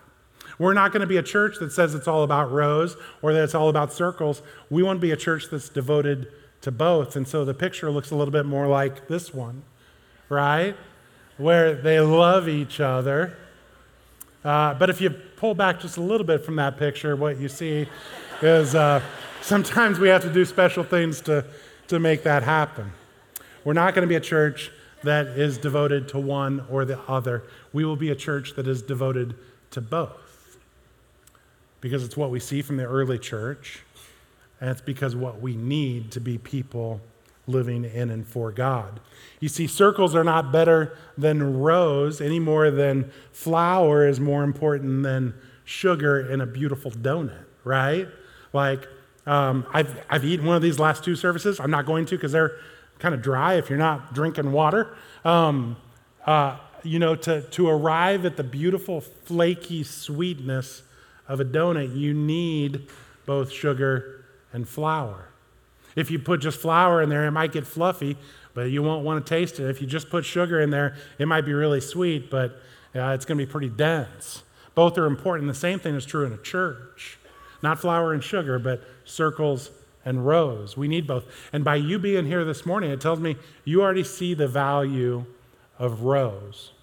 We're 0.59 0.75
not 0.75 0.91
going 0.91 1.01
to 1.01 1.07
be 1.07 1.17
a 1.17 1.23
church 1.23 1.55
that 1.59 1.71
says 1.71 1.95
it's 1.95 2.07
all 2.07 2.21
about 2.21 2.51
rows 2.51 2.97
or 3.23 3.33
that 3.33 3.45
it's 3.45 3.55
all 3.55 3.67
about 3.67 3.91
circles. 3.91 4.43
We 4.69 4.83
want 4.83 4.97
to 4.97 5.01
be 5.01 5.11
a 5.11 5.17
church 5.17 5.45
that's 5.49 5.69
devoted 5.69 6.27
to 6.61 6.69
both. 6.69 7.15
And 7.15 7.27
so 7.27 7.43
the 7.43 7.55
picture 7.55 7.89
looks 7.89 8.11
a 8.11 8.15
little 8.15 8.31
bit 8.31 8.45
more 8.45 8.67
like 8.67 9.07
this 9.07 9.33
one, 9.33 9.63
right? 10.29 10.75
Where 11.37 11.73
they 11.73 11.99
love 11.99 12.47
each 12.47 12.79
other 12.79 13.35
uh, 14.47 14.73
but 14.75 14.89
if 14.89 15.01
you 15.01 15.09
pull 15.09 15.53
back 15.53 15.81
just 15.81 15.97
a 15.97 16.01
little 16.01 16.25
bit 16.25 16.45
from 16.45 16.55
that 16.55 16.77
picture, 16.77 17.17
what 17.17 17.37
you 17.37 17.49
see 17.49 17.85
is 18.41 18.75
uh, 18.75 19.01
sometimes 19.41 19.99
we 19.99 20.07
have 20.07 20.21
to 20.21 20.31
do 20.31 20.45
special 20.45 20.85
things 20.85 21.19
to, 21.19 21.43
to 21.89 21.99
make 21.99 22.23
that 22.23 22.43
happen. 22.43 22.93
We're 23.65 23.73
not 23.73 23.93
going 23.93 24.03
to 24.03 24.07
be 24.07 24.15
a 24.15 24.21
church 24.21 24.71
that 25.03 25.27
is 25.27 25.57
devoted 25.57 26.07
to 26.09 26.19
one 26.19 26.65
or 26.69 26.85
the 26.85 26.97
other. 27.09 27.43
We 27.73 27.83
will 27.83 27.97
be 27.97 28.09
a 28.09 28.15
church 28.15 28.55
that 28.55 28.69
is 28.69 28.81
devoted 28.81 29.35
to 29.71 29.81
both 29.81 30.57
because 31.81 32.05
it's 32.05 32.15
what 32.15 32.31
we 32.31 32.39
see 32.39 32.61
from 32.61 32.77
the 32.77 32.85
early 32.85 33.19
church, 33.19 33.83
and 34.61 34.69
it's 34.69 34.79
because 34.79 35.13
what 35.13 35.41
we 35.41 35.57
need 35.57 36.09
to 36.11 36.21
be 36.21 36.37
people 36.37 37.01
living 37.47 37.85
in 37.85 38.09
and 38.09 38.27
for 38.27 38.51
God. 38.51 38.99
You 39.39 39.49
see, 39.49 39.67
circles 39.67 40.13
are 40.13 40.23
not 40.23 40.51
better 40.51 40.97
than 41.17 41.59
rows 41.59 42.21
any 42.21 42.39
more 42.39 42.69
than 42.69 43.11
flour 43.31 44.07
is 44.07 44.19
more 44.19 44.43
important 44.43 45.03
than 45.03 45.33
sugar 45.63 46.19
in 46.19 46.41
a 46.41 46.45
beautiful 46.45 46.91
donut, 46.91 47.45
right? 47.63 48.07
Like, 48.53 48.87
um, 49.25 49.65
I've, 49.73 50.03
I've 50.09 50.23
eaten 50.23 50.45
one 50.45 50.55
of 50.55 50.61
these 50.61 50.79
last 50.79 51.03
two 51.03 51.15
services. 51.15 51.59
I'm 51.59 51.71
not 51.71 51.85
going 51.85 52.05
to 52.07 52.15
because 52.15 52.31
they're 52.31 52.57
kind 52.99 53.13
of 53.13 53.21
dry 53.21 53.55
if 53.55 53.69
you're 53.69 53.79
not 53.79 54.13
drinking 54.13 54.51
water. 54.51 54.95
Um, 55.25 55.77
uh, 56.25 56.57
you 56.83 56.99
know, 56.99 57.15
to, 57.15 57.41
to 57.41 57.67
arrive 57.67 58.25
at 58.25 58.37
the 58.37 58.43
beautiful, 58.43 59.01
flaky 59.01 59.83
sweetness 59.83 60.83
of 61.27 61.39
a 61.39 61.45
donut, 61.45 61.95
you 61.95 62.13
need 62.13 62.87
both 63.25 63.51
sugar 63.51 64.25
and 64.53 64.67
flour. 64.67 65.29
If 65.97 66.11
you 66.11 66.19
put 66.19 66.41
just 66.41 66.59
flour 66.59 67.01
in 67.01 67.09
there, 67.09 67.25
it 67.25 67.31
might 67.31 67.51
get 67.51 67.65
fluffy, 67.65 68.17
but 68.53 68.69
you 68.69 68.83
won't 68.83 69.03
want 69.03 69.25
to 69.25 69.29
taste 69.29 69.59
it. 69.59 69.67
If 69.67 69.81
you 69.81 69.87
just 69.87 70.09
put 70.09 70.23
sugar 70.23 70.61
in 70.61 70.69
there, 70.69 70.95
it 71.17 71.27
might 71.27 71.41
be 71.41 71.53
really 71.53 71.81
sweet, 71.81 72.29
but 72.29 72.51
uh, 72.95 73.09
it's 73.09 73.25
going 73.25 73.39
to 73.39 73.45
be 73.45 73.51
pretty 73.51 73.69
dense. 73.69 74.43
Both 74.75 74.95
are 74.99 75.07
important. 75.07 75.47
The 75.47 75.55
same 75.55 75.79
thing 75.79 75.95
is 75.95 76.05
true 76.05 76.23
in 76.23 76.33
a 76.33 76.37
church. 76.37 77.17
Not 77.63 77.79
flour 77.79 78.13
and 78.13 78.23
sugar, 78.23 78.59
but 78.59 78.83
circles 79.05 79.71
and 80.05 80.23
rows. 80.23 80.77
We 80.77 80.87
need 80.87 81.07
both. 81.07 81.25
And 81.51 81.65
by 81.65 81.77
you 81.77 81.97
being 81.97 82.27
here 82.27 82.45
this 82.45 82.63
morning, 82.63 82.91
it 82.91 83.01
tells 83.01 83.19
me 83.19 83.35
you 83.65 83.81
already 83.81 84.03
see 84.03 84.35
the 84.35 84.47
value 84.47 85.25
of 85.79 86.01
rows. 86.01 86.73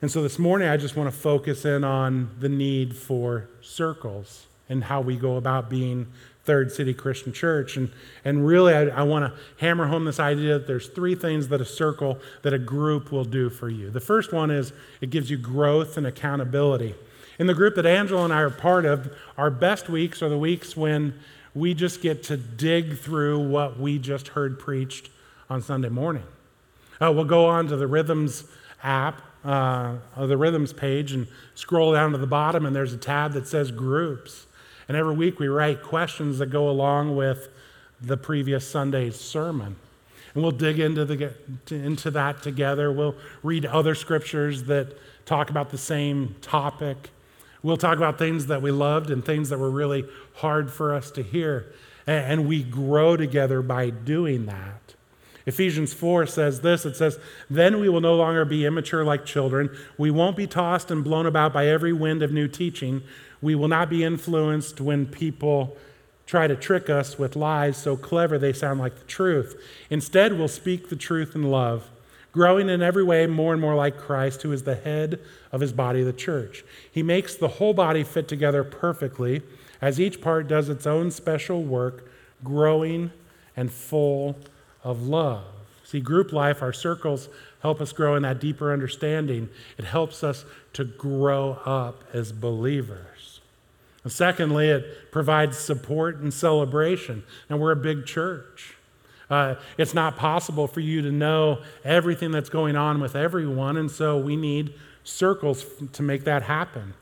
And 0.00 0.10
so 0.10 0.22
this 0.22 0.38
morning, 0.38 0.68
I 0.68 0.78
just 0.78 0.96
want 0.96 1.12
to 1.12 1.16
focus 1.16 1.66
in 1.66 1.84
on 1.84 2.30
the 2.40 2.48
need 2.48 2.96
for 2.96 3.50
circles 3.60 4.46
and 4.68 4.84
how 4.84 5.02
we 5.02 5.16
go 5.16 5.36
about 5.36 5.68
being 5.68 6.06
Third 6.48 6.72
City 6.72 6.94
Christian 6.94 7.30
Church. 7.30 7.76
And, 7.76 7.90
and 8.24 8.46
really, 8.46 8.72
I, 8.72 8.84
I 8.84 9.02
want 9.02 9.26
to 9.26 9.38
hammer 9.58 9.86
home 9.86 10.06
this 10.06 10.18
idea 10.18 10.54
that 10.54 10.66
there's 10.66 10.88
three 10.88 11.14
things 11.14 11.48
that 11.48 11.60
a 11.60 11.64
circle, 11.66 12.18
that 12.40 12.54
a 12.54 12.58
group 12.58 13.12
will 13.12 13.26
do 13.26 13.50
for 13.50 13.68
you. 13.68 13.90
The 13.90 14.00
first 14.00 14.32
one 14.32 14.50
is 14.50 14.72
it 15.02 15.10
gives 15.10 15.28
you 15.28 15.36
growth 15.36 15.98
and 15.98 16.06
accountability. 16.06 16.94
In 17.38 17.48
the 17.48 17.54
group 17.54 17.74
that 17.74 17.84
Angela 17.84 18.24
and 18.24 18.32
I 18.32 18.40
are 18.40 18.48
part 18.48 18.86
of, 18.86 19.14
our 19.36 19.50
best 19.50 19.90
weeks 19.90 20.22
are 20.22 20.30
the 20.30 20.38
weeks 20.38 20.74
when 20.74 21.12
we 21.54 21.74
just 21.74 22.00
get 22.00 22.22
to 22.24 22.38
dig 22.38 22.96
through 22.98 23.46
what 23.46 23.78
we 23.78 23.98
just 23.98 24.28
heard 24.28 24.58
preached 24.58 25.10
on 25.50 25.60
Sunday 25.60 25.90
morning. 25.90 26.24
Uh, 26.98 27.12
we'll 27.12 27.26
go 27.26 27.44
on 27.44 27.66
to 27.68 27.76
the 27.76 27.86
Rhythms 27.86 28.44
app, 28.82 29.20
uh, 29.44 29.96
the 30.16 30.38
Rhythms 30.38 30.72
page, 30.72 31.12
and 31.12 31.26
scroll 31.54 31.92
down 31.92 32.12
to 32.12 32.18
the 32.18 32.26
bottom, 32.26 32.64
and 32.64 32.74
there's 32.74 32.94
a 32.94 32.96
tab 32.96 33.34
that 33.34 33.46
says 33.46 33.70
Groups. 33.70 34.46
And 34.88 34.96
every 34.96 35.14
week 35.14 35.38
we 35.38 35.48
write 35.48 35.82
questions 35.82 36.38
that 36.38 36.46
go 36.46 36.68
along 36.68 37.14
with 37.14 37.48
the 38.00 38.16
previous 38.16 38.66
Sunday's 38.66 39.16
sermon. 39.16 39.76
And 40.34 40.42
we'll 40.42 40.52
dig 40.52 40.78
into, 40.78 41.04
the, 41.04 41.34
into 41.70 42.10
that 42.12 42.42
together. 42.42 42.90
We'll 42.92 43.16
read 43.42 43.66
other 43.66 43.94
scriptures 43.94 44.64
that 44.64 44.96
talk 45.26 45.50
about 45.50 45.70
the 45.70 45.78
same 45.78 46.36
topic. 46.40 47.10
We'll 47.62 47.76
talk 47.76 47.96
about 47.96 48.18
things 48.18 48.46
that 48.46 48.62
we 48.62 48.70
loved 48.70 49.10
and 49.10 49.24
things 49.24 49.48
that 49.48 49.58
were 49.58 49.70
really 49.70 50.04
hard 50.34 50.70
for 50.70 50.94
us 50.94 51.10
to 51.12 51.22
hear. 51.22 51.72
And 52.06 52.48
we 52.48 52.62
grow 52.62 53.16
together 53.16 53.62
by 53.62 53.90
doing 53.90 54.46
that. 54.46 54.94
Ephesians 55.44 55.94
4 55.94 56.26
says 56.26 56.60
this 56.60 56.84
it 56.84 56.94
says, 56.94 57.18
Then 57.48 57.80
we 57.80 57.88
will 57.88 58.02
no 58.02 58.14
longer 58.14 58.44
be 58.44 58.66
immature 58.66 59.02
like 59.02 59.24
children. 59.24 59.74
We 59.96 60.10
won't 60.10 60.36
be 60.36 60.46
tossed 60.46 60.90
and 60.90 61.02
blown 61.02 61.24
about 61.24 61.54
by 61.54 61.66
every 61.66 61.92
wind 61.92 62.22
of 62.22 62.30
new 62.30 62.48
teaching. 62.48 63.02
We 63.40 63.54
will 63.54 63.68
not 63.68 63.90
be 63.90 64.04
influenced 64.04 64.80
when 64.80 65.06
people 65.06 65.76
try 66.26 66.46
to 66.46 66.56
trick 66.56 66.90
us 66.90 67.18
with 67.18 67.36
lies 67.36 67.76
so 67.76 67.96
clever 67.96 68.38
they 68.38 68.52
sound 68.52 68.80
like 68.80 68.96
the 68.98 69.04
truth. 69.06 69.60
Instead, 69.88 70.38
we'll 70.38 70.48
speak 70.48 70.88
the 70.88 70.96
truth 70.96 71.34
in 71.34 71.44
love, 71.44 71.88
growing 72.32 72.68
in 72.68 72.82
every 72.82 73.02
way 73.02 73.26
more 73.26 73.52
and 73.52 73.62
more 73.62 73.74
like 73.74 73.96
Christ, 73.96 74.42
who 74.42 74.52
is 74.52 74.64
the 74.64 74.74
head 74.74 75.20
of 75.52 75.60
his 75.60 75.72
body, 75.72 76.02
the 76.02 76.12
church. 76.12 76.64
He 76.90 77.02
makes 77.02 77.34
the 77.34 77.48
whole 77.48 77.72
body 77.72 78.04
fit 78.04 78.28
together 78.28 78.62
perfectly 78.62 79.42
as 79.80 79.98
each 79.98 80.20
part 80.20 80.48
does 80.48 80.68
its 80.68 80.86
own 80.86 81.10
special 81.10 81.62
work, 81.62 82.10
growing 82.44 83.10
and 83.56 83.72
full 83.72 84.36
of 84.84 85.02
love. 85.02 85.44
See, 85.88 86.00
group 86.00 86.34
life, 86.34 86.60
our 86.60 86.74
circles, 86.74 87.30
help 87.62 87.80
us 87.80 87.92
grow 87.92 88.14
in 88.14 88.22
that 88.22 88.40
deeper 88.40 88.74
understanding. 88.74 89.48
It 89.78 89.86
helps 89.86 90.22
us 90.22 90.44
to 90.74 90.84
grow 90.84 91.52
up 91.64 92.04
as 92.12 92.30
believers. 92.30 93.40
And 94.04 94.12
secondly, 94.12 94.68
it 94.68 95.10
provides 95.10 95.56
support 95.56 96.18
and 96.18 96.32
celebration. 96.32 97.22
And 97.48 97.58
we're 97.58 97.72
a 97.72 97.76
big 97.76 98.04
church. 98.04 98.76
Uh, 99.30 99.54
it's 99.78 99.94
not 99.94 100.18
possible 100.18 100.66
for 100.66 100.80
you 100.80 101.00
to 101.00 101.10
know 101.10 101.62
everything 101.84 102.32
that's 102.32 102.50
going 102.50 102.76
on 102.76 103.00
with 103.00 103.16
everyone, 103.16 103.78
and 103.78 103.90
so 103.90 104.18
we 104.18 104.36
need 104.36 104.74
circles 105.04 105.64
to 105.94 106.02
make 106.02 106.24
that 106.24 106.42
happen. 106.42 106.92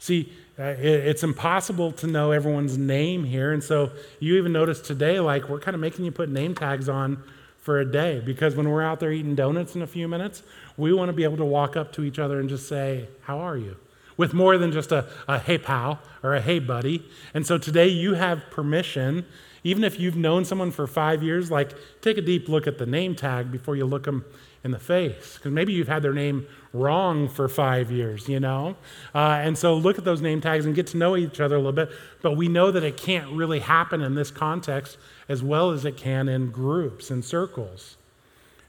See, 0.00 0.32
uh, 0.58 0.64
it, 0.64 0.84
it's 0.84 1.22
impossible 1.22 1.92
to 1.92 2.08
know 2.08 2.32
everyone's 2.32 2.76
name 2.76 3.22
here, 3.22 3.52
and 3.52 3.62
so 3.62 3.92
you 4.18 4.34
even 4.34 4.50
notice 4.50 4.80
today, 4.80 5.20
like, 5.20 5.48
we're 5.48 5.60
kind 5.60 5.76
of 5.76 5.80
making 5.80 6.04
you 6.04 6.10
put 6.10 6.28
name 6.28 6.56
tags 6.56 6.88
on 6.88 7.22
for 7.62 7.78
a 7.78 7.84
day 7.84 8.20
because 8.20 8.56
when 8.56 8.68
we're 8.68 8.82
out 8.82 8.98
there 8.98 9.12
eating 9.12 9.36
donuts 9.36 9.76
in 9.76 9.82
a 9.82 9.86
few 9.86 10.08
minutes, 10.08 10.42
we 10.76 10.92
want 10.92 11.08
to 11.08 11.12
be 11.12 11.22
able 11.22 11.36
to 11.36 11.44
walk 11.44 11.76
up 11.76 11.92
to 11.92 12.02
each 12.02 12.18
other 12.18 12.40
and 12.40 12.48
just 12.48 12.68
say, 12.68 13.08
How 13.22 13.38
are 13.38 13.56
you? 13.56 13.76
With 14.16 14.34
more 14.34 14.58
than 14.58 14.72
just 14.72 14.92
a, 14.92 15.08
a 15.26 15.38
hey 15.38 15.58
pal 15.58 16.00
or 16.22 16.34
a 16.34 16.40
hey 16.40 16.58
buddy. 16.58 17.08
And 17.32 17.46
so 17.46 17.56
today 17.56 17.86
you 17.86 18.14
have 18.14 18.50
permission, 18.50 19.24
even 19.64 19.84
if 19.84 19.98
you've 19.98 20.16
known 20.16 20.44
someone 20.44 20.72
for 20.72 20.88
five 20.88 21.22
years, 21.22 21.50
like 21.50 21.72
take 22.02 22.18
a 22.18 22.20
deep 22.20 22.48
look 22.48 22.66
at 22.66 22.78
the 22.78 22.86
name 22.86 23.14
tag 23.14 23.52
before 23.52 23.76
you 23.76 23.86
look 23.86 24.04
them 24.04 24.24
in 24.64 24.70
the 24.70 24.78
face. 24.78 25.34
Because 25.34 25.52
maybe 25.52 25.72
you've 25.72 25.88
had 25.88 26.02
their 26.02 26.12
name 26.12 26.46
wrong 26.72 27.28
for 27.28 27.48
five 27.48 27.90
years, 27.90 28.28
you 28.28 28.40
know? 28.40 28.76
Uh, 29.14 29.40
and 29.42 29.58
so 29.58 29.74
look 29.74 29.98
at 29.98 30.04
those 30.04 30.20
name 30.20 30.40
tags 30.40 30.64
and 30.64 30.74
get 30.74 30.86
to 30.88 30.96
know 30.96 31.16
each 31.16 31.40
other 31.40 31.56
a 31.56 31.58
little 31.58 31.72
bit. 31.72 31.90
But 32.22 32.36
we 32.36 32.48
know 32.48 32.70
that 32.70 32.84
it 32.84 32.96
can't 32.96 33.30
really 33.32 33.60
happen 33.60 34.00
in 34.00 34.14
this 34.14 34.30
context 34.30 34.96
as 35.28 35.42
well 35.42 35.70
as 35.70 35.84
it 35.84 35.96
can 35.96 36.28
in 36.28 36.50
groups 36.50 37.10
and 37.10 37.24
circles. 37.24 37.96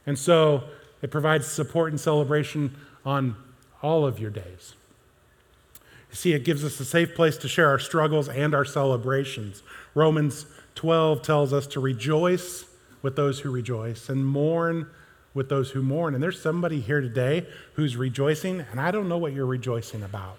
And 0.05 0.17
so 0.17 0.63
it 1.01 1.11
provides 1.11 1.47
support 1.47 1.91
and 1.91 1.99
celebration 1.99 2.75
on 3.05 3.35
all 3.81 4.05
of 4.05 4.19
your 4.19 4.31
days. 4.31 4.75
You 6.09 6.15
see, 6.15 6.33
it 6.33 6.43
gives 6.45 6.63
us 6.63 6.79
a 6.79 6.85
safe 6.85 7.15
place 7.15 7.37
to 7.37 7.47
share 7.47 7.69
our 7.69 7.79
struggles 7.79 8.29
and 8.29 8.53
our 8.53 8.65
celebrations. 8.65 9.63
Romans 9.95 10.45
12 10.75 11.21
tells 11.21 11.53
us 11.53 11.67
to 11.67 11.79
rejoice 11.79 12.65
with 13.01 13.15
those 13.15 13.39
who 13.39 13.51
rejoice 13.51 14.09
and 14.09 14.25
mourn 14.25 14.87
with 15.33 15.49
those 15.49 15.71
who 15.71 15.81
mourn. 15.81 16.13
And 16.13 16.23
there's 16.23 16.41
somebody 16.41 16.79
here 16.79 17.01
today 17.01 17.45
who's 17.73 17.95
rejoicing, 17.95 18.61
and 18.71 18.79
I 18.79 18.91
don't 18.91 19.09
know 19.09 19.17
what 19.17 19.33
you're 19.33 19.45
rejoicing 19.45 20.03
about. 20.03 20.37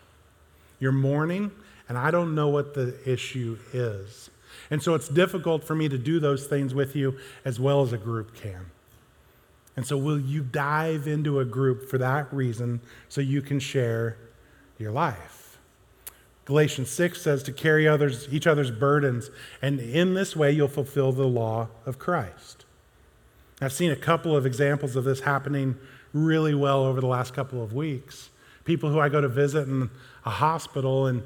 You're 0.79 0.93
mourning, 0.93 1.51
and 1.89 1.99
I 1.99 2.11
don't 2.11 2.35
know 2.35 2.49
what 2.49 2.75
the 2.75 2.97
issue 3.11 3.59
is. 3.73 4.31
And 4.71 4.83
so 4.83 4.95
it's 4.95 5.09
difficult 5.09 5.65
for 5.65 5.75
me 5.75 5.89
to 5.89 5.99
do 5.99 6.21
those 6.21 6.47
things 6.47 6.75
with 6.75 6.97
you 6.97 7.19
as 7.45 7.59
well 7.59 7.83
as 7.83 7.93
a 7.93 7.99
group 7.99 8.35
can. 8.35 8.67
And 9.77 9.85
so, 9.85 9.97
will 9.97 10.21
you 10.21 10.43
dive 10.43 11.09
into 11.09 11.41
a 11.41 11.45
group 11.45 11.91
for 11.91 11.99
that 11.99 12.33
reason 12.33 12.81
so 13.09 13.21
you 13.21 13.43
can 13.43 13.59
share 13.59 14.17
your 14.79 14.93
life? 14.93 15.59
Galatians 16.45 16.91
6 16.91 17.21
says 17.21 17.43
to 17.45 17.53
carry 17.53 17.89
others, 17.89 18.29
each 18.31 18.47
other's 18.47 18.71
burdens, 18.71 19.31
and 19.63 19.81
in 19.81 20.15
this 20.15 20.37
way 20.37 20.53
you'll 20.53 20.69
fulfill 20.69 21.11
the 21.11 21.27
law 21.27 21.69
of 21.87 21.99
Christ. 21.99 22.64
I've 23.61 23.73
seen 23.73 23.91
a 23.91 23.97
couple 23.97 24.37
of 24.37 24.47
examples 24.47 24.97
of 24.97 25.05
this 25.05 25.21
happening 25.21 25.77
really 26.13 26.55
well 26.55 26.85
over 26.85 27.01
the 27.01 27.07
last 27.07 27.35
couple 27.35 27.63
of 27.63 27.73
weeks. 27.73 28.31
People 28.65 28.91
who 28.91 28.99
I 28.99 29.09
go 29.09 29.21
to 29.21 29.29
visit 29.29 29.69
in 29.69 29.91
a 30.25 30.31
hospital, 30.31 31.07
and 31.07 31.23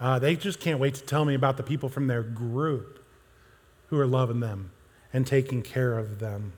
uh, 0.00 0.18
they 0.18 0.36
just 0.36 0.60
can't 0.60 0.78
wait 0.78 0.94
to 0.94 1.02
tell 1.02 1.24
me 1.24 1.34
about 1.34 1.56
the 1.56 1.62
people 1.62 1.88
from 1.88 2.06
their 2.06 2.22
group 2.22 3.04
who 3.88 3.98
are 3.98 4.06
loving 4.06 4.40
them 4.40 4.70
and 5.12 5.26
taking 5.26 5.62
care 5.62 5.98
of 5.98 6.18
them. 6.18 6.52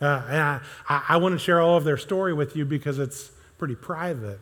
Uh, 0.00 0.22
and 0.28 0.40
I, 0.88 1.04
I 1.08 1.16
want 1.16 1.34
to 1.34 1.38
share 1.38 1.60
all 1.60 1.76
of 1.76 1.84
their 1.84 1.96
story 1.96 2.32
with 2.32 2.54
you 2.54 2.64
because 2.64 2.98
it's 2.98 3.30
pretty 3.58 3.74
private. 3.74 4.40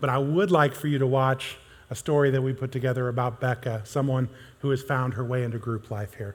But 0.00 0.10
I 0.10 0.18
would 0.18 0.50
like 0.50 0.74
for 0.74 0.88
you 0.88 0.98
to 0.98 1.06
watch 1.06 1.56
a 1.90 1.94
story 1.94 2.30
that 2.30 2.42
we 2.42 2.52
put 2.52 2.72
together 2.72 3.08
about 3.08 3.40
Becca, 3.40 3.82
someone 3.84 4.28
who 4.60 4.70
has 4.70 4.82
found 4.82 5.14
her 5.14 5.24
way 5.24 5.44
into 5.44 5.58
group 5.58 5.90
life 5.90 6.14
here. 6.14 6.34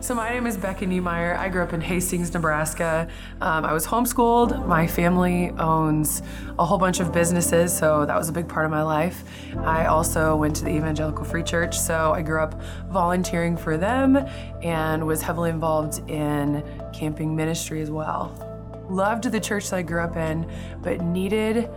So 0.00 0.14
my 0.14 0.30
name 0.30 0.46
is 0.46 0.56
Becca 0.56 0.86
Niemeyer. 0.86 1.36
I 1.36 1.48
grew 1.48 1.60
up 1.60 1.72
in 1.72 1.80
Hastings, 1.80 2.32
Nebraska. 2.32 3.08
Um, 3.40 3.64
I 3.64 3.72
was 3.72 3.84
homeschooled. 3.84 4.64
My 4.64 4.86
family 4.86 5.50
owns 5.58 6.22
a 6.56 6.64
whole 6.64 6.78
bunch 6.78 7.00
of 7.00 7.12
businesses, 7.12 7.76
so 7.76 8.06
that 8.06 8.16
was 8.16 8.28
a 8.28 8.32
big 8.32 8.48
part 8.48 8.64
of 8.64 8.70
my 8.70 8.82
life. 8.82 9.24
I 9.58 9.86
also 9.86 10.36
went 10.36 10.54
to 10.56 10.64
the 10.64 10.70
Evangelical 10.70 11.24
Free 11.24 11.42
Church, 11.42 11.76
so 11.76 12.12
I 12.12 12.22
grew 12.22 12.40
up 12.40 12.62
volunteering 12.90 13.56
for 13.56 13.76
them 13.76 14.16
and 14.62 15.04
was 15.04 15.20
heavily 15.20 15.50
involved 15.50 16.08
in 16.08 16.62
camping 16.92 17.34
ministry 17.34 17.82
as 17.82 17.90
well. 17.90 18.86
Loved 18.88 19.24
the 19.24 19.40
church 19.40 19.68
that 19.70 19.76
I 19.78 19.82
grew 19.82 20.00
up 20.00 20.16
in, 20.16 20.48
but 20.80 21.00
needed 21.00 21.68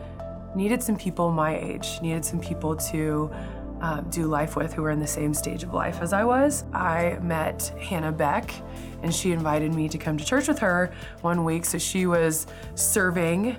needed 0.56 0.84
some 0.84 0.98
people 0.98 1.32
my 1.32 1.58
age, 1.58 2.00
needed 2.02 2.26
some 2.26 2.40
people 2.40 2.76
to 2.76 3.32
um, 3.82 4.08
do 4.10 4.28
life 4.28 4.56
with 4.56 4.74
who 4.74 4.84
were 4.84 4.92
in 4.92 5.00
the 5.00 5.08
same 5.08 5.34
stage 5.34 5.64
of 5.64 5.74
life 5.74 6.02
as 6.02 6.14
I 6.14 6.24
was. 6.24 6.64
I 6.72 7.18
met 7.22 7.74
Hannah 7.80 8.12
Beck, 8.12 8.54
and 9.02 9.14
she 9.14 9.32
invited 9.32 9.74
me 9.74 9.90
to 9.90 9.98
come 9.98 10.18
to 10.18 10.24
church 10.24 10.48
with 10.48 10.60
her 10.60 10.94
one 11.22 11.44
week. 11.44 11.66
So 11.66 11.78
she 11.78 12.06
was 12.06 12.46
serving 12.76 13.58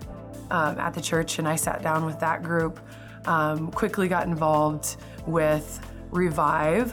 um, 0.50 0.78
at 0.78 0.94
the 0.94 1.00
church, 1.00 1.38
and 1.38 1.48
I 1.48 1.56
sat 1.56 1.82
down 1.82 2.06
with 2.06 2.20
that 2.20 2.42
group. 2.42 2.80
Um, 3.24 3.70
quickly 3.70 4.08
got 4.08 4.26
involved 4.26 4.96
with 5.26 5.80
Revive 6.10 6.92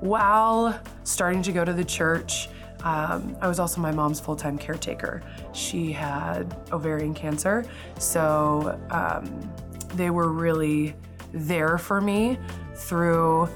while 0.00 0.78
starting 1.04 1.42
to 1.42 1.52
go 1.52 1.64
to 1.64 1.72
the 1.72 1.84
church. 1.84 2.48
Um, 2.84 3.36
I 3.40 3.48
was 3.48 3.58
also 3.58 3.80
my 3.80 3.90
mom's 3.90 4.20
full 4.20 4.36
time 4.36 4.58
caretaker. 4.58 5.22
She 5.52 5.92
had 5.92 6.56
ovarian 6.72 7.14
cancer, 7.14 7.64
so 7.98 8.80
um, 8.90 9.52
they 9.94 10.10
were 10.10 10.30
really 10.30 10.94
there 11.36 11.78
for 11.78 12.00
me 12.00 12.38
through 12.74 13.48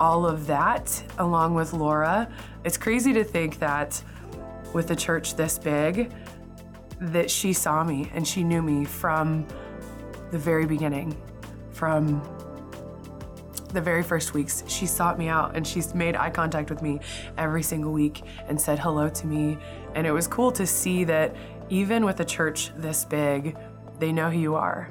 all 0.00 0.26
of 0.26 0.46
that, 0.46 1.02
along 1.18 1.54
with 1.54 1.72
Laura. 1.72 2.28
It's 2.64 2.76
crazy 2.76 3.12
to 3.14 3.24
think 3.24 3.58
that 3.58 4.02
with 4.72 4.90
a 4.90 4.96
church 4.96 5.36
this 5.36 5.58
big, 5.58 6.12
that 7.00 7.30
she 7.30 7.52
saw 7.52 7.84
me 7.84 8.10
and 8.14 8.26
she 8.26 8.42
knew 8.42 8.62
me 8.62 8.84
from 8.84 9.46
the 10.30 10.38
very 10.38 10.66
beginning, 10.66 11.16
from 11.70 12.22
the 13.72 13.80
very 13.80 14.02
first 14.02 14.34
weeks. 14.34 14.64
She 14.66 14.86
sought 14.86 15.18
me 15.18 15.28
out 15.28 15.56
and 15.56 15.66
she's 15.66 15.94
made 15.94 16.16
eye 16.16 16.30
contact 16.30 16.70
with 16.70 16.82
me 16.82 17.00
every 17.36 17.62
single 17.62 17.92
week 17.92 18.22
and 18.48 18.60
said 18.60 18.78
hello 18.78 19.08
to 19.08 19.26
me. 19.26 19.58
And 19.94 20.06
it 20.06 20.12
was 20.12 20.26
cool 20.26 20.50
to 20.52 20.66
see 20.66 21.04
that 21.04 21.34
even 21.68 22.04
with 22.04 22.20
a 22.20 22.24
church 22.24 22.72
this 22.76 23.04
big, 23.04 23.56
they 23.98 24.12
know 24.12 24.30
who 24.30 24.38
you 24.38 24.54
are 24.54 24.90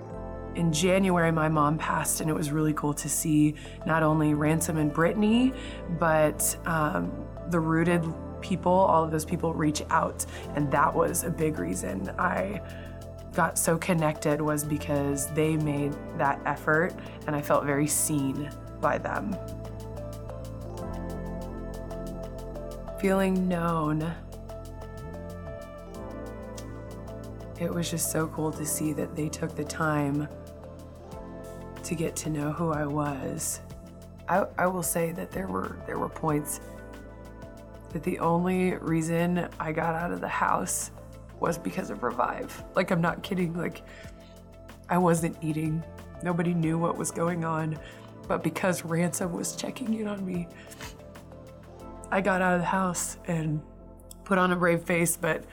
in 0.58 0.74
January, 0.74 1.32
my 1.32 1.48
mom 1.48 1.78
passed, 1.78 2.20
and 2.20 2.30
it 2.30 2.34
was 2.34 2.52
really 2.52 2.74
cool 2.74 2.94
to 2.96 3.08
see 3.08 3.54
not 3.86 4.02
only 4.02 4.34
Ransom 4.34 4.78
and 4.78 4.92
Brittany, 4.92 5.54
but 6.00 6.58
um, 6.66 7.12
the 7.50 7.60
rooted 7.60 8.04
people, 8.42 8.72
all 8.72 9.04
of 9.04 9.12
those 9.12 9.24
people 9.24 9.54
reach 9.54 9.84
out. 9.92 10.26
And 10.56 10.70
that 10.72 10.94
was 10.94 11.24
a 11.24 11.30
big 11.30 11.60
reason 11.60 12.10
I 12.18 12.62
got 13.34 13.60
so 13.60 13.78
connected 13.78 14.42
was 14.42 14.64
because 14.64 15.32
they 15.34 15.58
made 15.58 15.96
that 16.18 16.42
effort 16.46 16.96
and 17.28 17.36
I 17.36 17.42
felt 17.42 17.64
very 17.66 17.86
seen 17.86 18.50
by 18.82 18.98
them. 18.98 19.36
Feeling 23.00 23.48
known. 23.48 24.12
It 27.60 27.72
was 27.72 27.92
just 27.92 28.12
so 28.12 28.26
cool 28.28 28.52
to 28.54 28.66
see 28.66 28.92
that 28.94 29.16
they 29.16 29.30
took 29.30 29.56
the 29.56 29.64
time 29.64 30.28
to 31.88 31.96
get 31.96 32.16
to 32.18 32.30
know 32.30 32.52
who 32.52 32.72
I 32.72 32.86
was. 32.86 33.62
I, 34.28 34.46
I 34.58 34.68
will 34.68 34.84
say 34.84 35.14
that 35.14 35.32
there 35.32 35.48
were 35.48 35.80
there 35.88 35.98
were 35.98 36.10
points 36.10 36.60
that 37.94 38.04
the 38.04 38.20
only 38.20 38.76
reason 38.76 39.48
I 39.60 39.72
got 39.72 39.96
out 39.96 40.12
of 40.12 40.20
the 40.20 40.28
house 40.28 40.92
was 41.40 41.58
because 41.58 41.90
of 41.90 42.04
Revive. 42.04 42.64
Like, 42.76 42.92
I'm 42.92 43.00
not 43.00 43.24
kidding. 43.24 43.54
Like, 43.54 43.84
I 44.90 44.98
wasn't 44.98 45.38
eating, 45.42 45.82
nobody 46.24 46.54
knew 46.54 46.78
what 46.78 46.98
was 46.98 47.12
going 47.12 47.46
on. 47.46 47.78
But 48.28 48.44
because 48.44 48.84
Ransom 48.84 49.32
was 49.32 49.56
checking 49.56 49.94
in 49.94 50.08
on 50.08 50.26
me, 50.26 50.50
I 52.12 52.20
got 52.20 52.42
out 52.42 52.56
of 52.56 52.60
the 52.60 52.66
house 52.66 53.18
and 53.28 53.62
put 54.26 54.38
on 54.38 54.52
a 54.52 54.56
brave 54.58 54.84
face, 54.84 55.16
but 55.16 55.46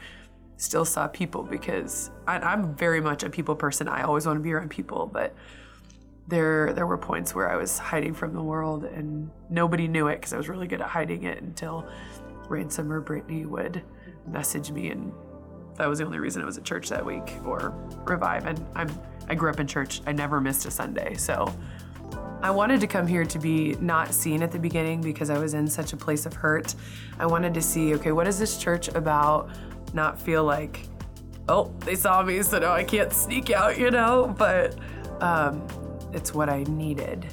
still 0.57 0.85
saw 0.85 1.07
people 1.07 1.45
because 1.45 2.11
I, 2.27 2.39
I'm 2.39 2.75
very 2.75 3.01
much 3.01 3.23
a 3.23 3.31
people 3.31 3.55
person. 3.55 3.87
I 3.87 4.03
always 4.03 4.27
want 4.27 4.39
to 4.39 4.43
be 4.43 4.53
around 4.53 4.71
people, 4.71 5.07
but 5.07 5.35
there 6.27 6.73
there 6.73 6.87
were 6.87 6.99
points 6.99 7.35
where 7.35 7.51
I 7.51 7.57
was 7.57 7.79
hiding 7.79 8.15
from 8.15 8.33
the 8.33 8.43
world 8.43 8.85
and 8.85 9.31
nobody 9.51 9.89
knew 9.89 10.09
it 10.09 10.17
because 10.17 10.33
I 10.33 10.37
was 10.37 10.49
really 10.49 10.67
good 10.67 10.81
at 10.81 10.89
hiding 10.89 11.25
it 11.25 11.43
until 11.43 11.87
Ransom 12.49 12.91
or 12.91 13.01
Brittany 13.01 13.45
would 13.45 13.83
message 14.27 14.71
me 14.71 14.91
and 14.91 15.13
that 15.77 15.87
was 15.87 15.99
the 15.99 16.07
only 16.07 16.19
reason 16.19 16.41
I 16.41 16.47
was 16.47 16.57
at 16.57 16.65
church 16.65 16.89
that 16.89 17.05
week 17.05 17.35
or 17.45 17.75
revive 18.07 18.47
and 18.47 18.65
I'm 18.75 18.89
I 19.29 19.35
grew 19.35 19.51
up 19.51 19.61
in 19.61 19.67
church. 19.67 20.01
I 20.07 20.13
never 20.13 20.41
missed 20.41 20.67
a 20.67 20.71
Sunday. 20.71 21.15
So 21.15 21.55
I 22.43 22.51
wanted 22.51 22.81
to 22.81 22.87
come 22.87 23.07
here 23.07 23.25
to 23.25 23.39
be 23.39 23.75
not 23.81 24.13
seen 24.13 24.43
at 24.43 24.53
the 24.53 24.59
beginning 24.59 25.01
because 25.01 25.31
I 25.31 25.39
was 25.39 25.55
in 25.55 25.67
such 25.67 25.93
a 25.93 25.97
place 25.97 26.27
of 26.27 26.35
hurt. 26.35 26.75
I 27.19 27.27
wanted 27.27 27.55
to 27.55 27.63
see, 27.63 27.95
okay, 27.95 28.13
what 28.13 28.27
is 28.27 28.39
this 28.39 28.59
church 28.59 28.89
about? 28.89 29.51
Not 29.95 30.21
feel 30.21 30.45
like, 30.45 30.87
oh, 31.49 31.73
they 31.81 31.95
saw 31.95 32.23
me, 32.23 32.43
so 32.43 32.59
now 32.59 32.73
I 32.73 32.85
can't 32.85 33.13
sneak 33.13 33.51
out, 33.51 33.79
you 33.79 33.91
know? 33.91 34.35
But 34.37 34.77
um, 35.21 35.67
it's 36.15 36.33
what 36.33 36.49
I 36.49 36.63
needed. 36.65 37.27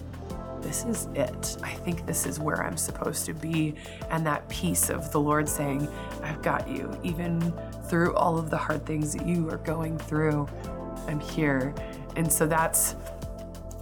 This 0.61 0.85
is 0.85 1.07
it. 1.15 1.57
I 1.63 1.73
think 1.73 2.05
this 2.05 2.25
is 2.25 2.39
where 2.39 2.63
I'm 2.63 2.77
supposed 2.77 3.25
to 3.25 3.33
be. 3.33 3.75
And 4.09 4.25
that 4.25 4.47
peace 4.49 4.89
of 4.89 5.11
the 5.11 5.19
Lord 5.19 5.49
saying, 5.49 5.87
I've 6.23 6.41
got 6.41 6.67
you. 6.69 6.95
Even 7.03 7.53
through 7.87 8.15
all 8.15 8.37
of 8.37 8.49
the 8.49 8.57
hard 8.57 8.85
things 8.85 9.13
that 9.15 9.25
you 9.25 9.49
are 9.49 9.57
going 9.57 9.97
through, 9.97 10.47
I'm 11.07 11.19
here. 11.19 11.73
And 12.15 12.31
so 12.31 12.45
that's 12.45 12.95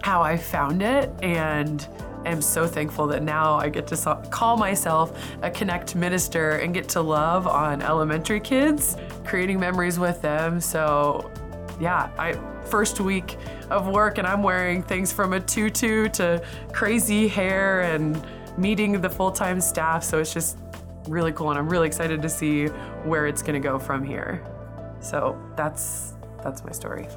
how 0.02 0.22
I 0.22 0.38
found 0.38 0.82
it 0.82 1.12
and 1.22 1.86
I'm 2.26 2.42
so 2.42 2.68
thankful 2.68 3.08
that 3.08 3.24
now 3.24 3.56
I 3.56 3.70
get 3.70 3.88
to 3.88 4.28
call 4.30 4.58
myself 4.58 5.18
a 5.42 5.50
Connect 5.50 5.96
minister 5.96 6.52
and 6.58 6.74
get 6.74 6.90
to 6.90 7.02
love 7.02 7.48
on 7.48 7.82
elementary 7.82 8.40
kids, 8.40 8.98
creating 9.24 9.60
memories 9.60 9.98
with 9.98 10.22
them. 10.22 10.60
So, 10.60 11.32
yeah, 11.80 12.12
I 12.18 12.34
first 12.66 13.00
week 13.00 13.38
of 13.70 13.88
work 13.88 14.18
and 14.18 14.28
I'm 14.28 14.44
wearing 14.44 14.84
things 14.84 15.12
from 15.12 15.34
a 15.34 15.40
tutu 15.40 16.10
to 16.10 16.44
crazy 16.72 17.28
hair 17.28 17.82
and 17.82 18.22
meeting 18.58 19.00
the 19.00 19.10
full-time 19.10 19.62
staff. 19.62 20.04
So 20.04 20.20
it's 20.20 20.34
just 20.34 20.58
really 21.08 21.32
cool 21.32 21.50
and 21.50 21.60
I'm 21.60 21.70
really 21.70 21.88
excited 21.88 22.22
to 22.22 22.30
see 22.30 22.68
where 23.06 23.28
it's 23.28 23.42
going 23.42 23.62
to 23.62 23.68
go 23.68 23.80
from 23.80 24.04
here. 24.04 24.44
So, 25.02 25.40
that's 25.56 26.14
that's 26.44 26.64
my 26.64 26.72
story. 26.72 27.08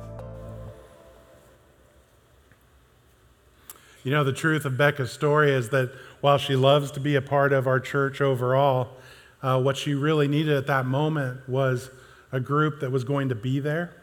You 4.05 4.11
know, 4.11 4.25
the 4.25 4.33
truth 4.33 4.65
of 4.65 4.77
Becca's 4.77 5.12
story 5.12 5.53
is 5.53 5.71
that 5.71 5.93
while 6.21 6.38
she 6.38 6.57
loves 6.57 6.91
to 6.93 7.01
be 7.01 7.15
a 7.15 7.23
part 7.23 7.53
of 7.53 7.69
our 7.69 7.79
church 7.79 8.21
overall, 8.21 8.97
uh, 9.43 9.61
what 9.61 9.77
she 9.77 9.95
really 9.95 10.27
needed 10.27 10.57
at 10.57 10.67
that 10.67 10.87
moment 10.87 11.49
was 11.49 11.91
a 12.33 12.41
group 12.41 12.81
that 12.81 12.91
was 12.91 13.05
going 13.05 13.29
to 13.29 13.35
be 13.35 13.61
there, 13.61 13.95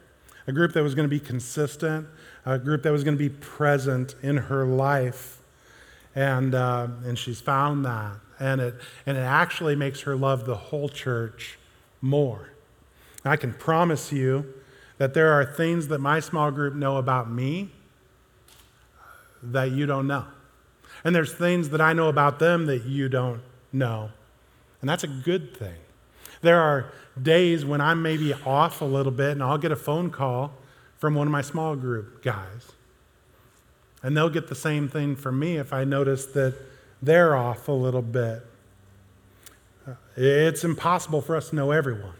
a 0.50 0.52
group 0.52 0.74
that 0.74 0.82
was 0.82 0.96
going 0.96 1.08
to 1.08 1.16
be 1.16 1.20
consistent, 1.20 2.08
a 2.44 2.58
group 2.58 2.82
that 2.82 2.92
was 2.92 3.04
going 3.04 3.16
to 3.16 3.24
be 3.24 3.30
present 3.30 4.16
in 4.24 4.36
her 4.36 4.66
life. 4.66 5.38
And, 6.16 6.56
uh, 6.56 6.88
and 7.06 7.20
she's 7.20 7.40
found 7.40 7.86
that. 7.86 8.16
And 8.40 8.60
it, 8.60 8.74
and 9.06 9.16
it 9.16 9.22
actually 9.22 9.76
makes 9.76 10.02
her 10.02 10.16
love 10.16 10.48
the 10.48 10.56
whole 10.56 10.90
church 10.90 11.60
more. 12.02 12.50
I 13.24 13.36
can 13.36 13.54
promise 13.54 14.12
you 14.12 14.52
that 14.98 15.14
there 15.14 15.32
are 15.34 15.46
things 15.46 15.88
that 15.90 16.00
my 16.00 16.20
small 16.20 16.50
group 16.50 16.74
know 16.74 16.98
about 16.98 17.30
me 17.30 17.70
that 19.44 19.70
you 19.70 19.86
don't 19.86 20.08
know. 20.08 20.26
And 21.04 21.16
there's 21.16 21.32
things 21.32 21.70
that 21.70 21.80
I 21.80 21.94
know 21.94 22.10
about 22.10 22.40
them 22.40 22.66
that 22.66 22.86
you 22.86 23.08
don't 23.08 23.42
know. 23.72 24.10
And 24.82 24.90
that's 24.90 25.04
a 25.04 25.08
good 25.08 25.56
thing. 25.56 25.78
There 26.42 26.60
are 26.60 26.92
days 27.22 27.66
when 27.66 27.82
I'm 27.82 28.02
maybe 28.02 28.34
off 28.34 28.82
a 28.82 28.86
little 28.86 29.12
bit 29.12 29.32
and 29.32 29.44
I'll 29.44 29.58
get 29.58 29.72
a 29.72 29.76
phone 29.76 30.10
call 30.10 30.54
from 30.98 31.16
one 31.16 31.28
of 31.28 31.32
my 31.32 31.42
small 31.42 31.76
group 31.76 32.24
guys. 32.24 32.72
And 34.02 34.16
they'll 34.16 34.30
get 34.30 34.48
the 34.48 34.56
same 34.56 34.88
thing 34.88 35.16
from 35.16 35.40
me 35.40 35.58
if 35.58 35.74
I 35.74 35.84
notice 35.84 36.26
that 36.28 36.56
they're 37.02 37.36
off 37.36 37.68
a 37.68 37.74
little 37.74 38.02
bit. 38.02 38.46
Uh, 39.88 39.94
it's 40.16 40.64
impossible 40.64 41.22
for 41.22 41.36
us 41.36 41.50
to 41.50 41.56
know 41.56 41.72
everyone. 41.72 42.14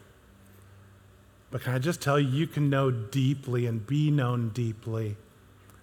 But 1.52 1.64
can 1.64 1.74
I 1.74 1.80
just 1.80 2.02
tell 2.02 2.20
you, 2.20 2.28
you 2.28 2.48
can 2.48 2.70
know 2.70 2.92
deeply 2.92 3.66
and 3.66 3.86
be 3.86 4.12
known 4.12 4.50
deeply 4.50 5.16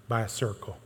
by 0.08 0.20
a 0.22 0.28
circle. 0.28 0.78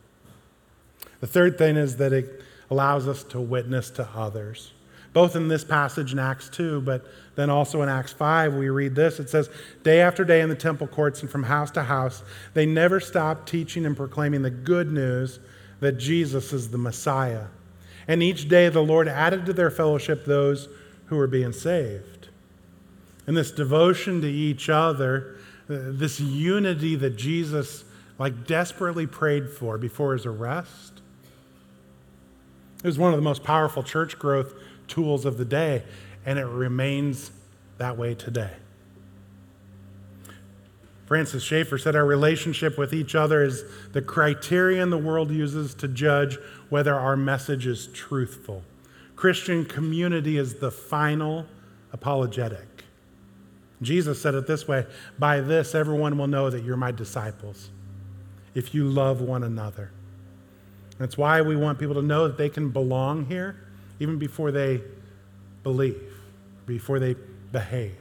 The 1.19 1.27
third 1.27 1.57
thing 1.57 1.77
is 1.77 1.97
that 1.97 2.13
it 2.13 2.41
allows 2.69 3.07
us 3.07 3.23
to 3.25 3.39
witness 3.39 3.89
to 3.91 4.07
others. 4.15 4.71
Both 5.13 5.35
in 5.35 5.49
this 5.49 5.63
passage 5.63 6.13
in 6.13 6.19
Acts 6.19 6.47
2, 6.49 6.81
but 6.81 7.05
then 7.35 7.49
also 7.49 7.81
in 7.81 7.89
Acts 7.89 8.13
5, 8.13 8.53
we 8.53 8.69
read 8.69 8.95
this. 8.95 9.19
It 9.19 9.29
says, 9.29 9.49
Day 9.83 9.99
after 9.99 10.23
day 10.23 10.41
in 10.41 10.49
the 10.49 10.55
temple 10.55 10.87
courts 10.87 11.21
and 11.21 11.29
from 11.29 11.43
house 11.43 11.71
to 11.71 11.83
house, 11.83 12.23
they 12.53 12.65
never 12.65 12.99
stopped 12.99 13.49
teaching 13.49 13.85
and 13.85 13.97
proclaiming 13.97 14.41
the 14.41 14.49
good 14.49 14.91
news 14.91 15.39
that 15.81 15.93
Jesus 15.93 16.53
is 16.53 16.69
the 16.69 16.77
Messiah. 16.77 17.47
And 18.07 18.23
each 18.23 18.47
day 18.47 18.69
the 18.69 18.83
Lord 18.83 19.07
added 19.07 19.45
to 19.47 19.53
their 19.53 19.71
fellowship 19.71 20.25
those 20.25 20.69
who 21.07 21.17
were 21.17 21.27
being 21.27 21.51
saved. 21.51 22.29
And 23.27 23.35
this 23.35 23.51
devotion 23.51 24.21
to 24.21 24.29
each 24.29 24.69
other, 24.69 25.37
uh, 25.69 25.77
this 25.91 26.19
unity 26.19 26.95
that 26.95 27.17
Jesus 27.17 27.83
like 28.17 28.45
desperately 28.45 29.07
prayed 29.07 29.49
for 29.49 29.77
before 29.77 30.13
his 30.13 30.25
arrest, 30.25 31.01
it 32.83 32.87
was 32.87 32.97
one 32.97 33.13
of 33.13 33.17
the 33.17 33.23
most 33.23 33.43
powerful 33.43 33.83
church 33.83 34.17
growth 34.17 34.53
tools 34.91 35.25
of 35.25 35.37
the 35.37 35.45
day, 35.45 35.83
and 36.25 36.37
it 36.37 36.45
remains 36.45 37.31
that 37.79 37.97
way 37.97 38.13
today. 38.13 38.51
Francis 41.07 41.43
Schaeffer 41.43 41.77
said 41.77 41.95
our 41.95 42.05
relationship 42.05 42.77
with 42.77 42.93
each 42.93 43.15
other 43.15 43.43
is 43.43 43.63
the 43.91 44.01
criterion 44.01 44.91
the 44.91 44.97
world 44.97 45.31
uses 45.31 45.73
to 45.75 45.87
judge 45.87 46.37
whether 46.69 46.93
our 46.93 47.17
message 47.17 47.65
is 47.65 47.87
truthful. 47.87 48.63
Christian 49.15 49.65
community 49.65 50.37
is 50.37 50.55
the 50.55 50.71
final 50.71 51.45
apologetic. 51.91 52.85
Jesus 53.81 54.21
said 54.21 54.35
it 54.35 54.47
this 54.47 54.67
way 54.67 54.85
By 55.19 55.41
this, 55.41 55.75
everyone 55.75 56.17
will 56.17 56.27
know 56.27 56.49
that 56.49 56.63
you're 56.63 56.77
my 56.77 56.91
disciples, 56.91 57.71
if 58.55 58.73
you 58.73 58.85
love 58.85 59.21
one 59.21 59.43
another. 59.43 59.91
That's 60.97 61.17
why 61.17 61.41
we 61.41 61.55
want 61.55 61.79
people 61.79 61.95
to 61.95 62.01
know 62.01 62.27
that 62.27 62.37
they 62.37 62.49
can 62.49 62.69
belong 62.69 63.25
here 63.25 63.57
even 64.01 64.17
before 64.17 64.51
they 64.51 64.81
believe, 65.61 66.11
before 66.65 66.99
they 66.99 67.15
behave. 67.51 67.95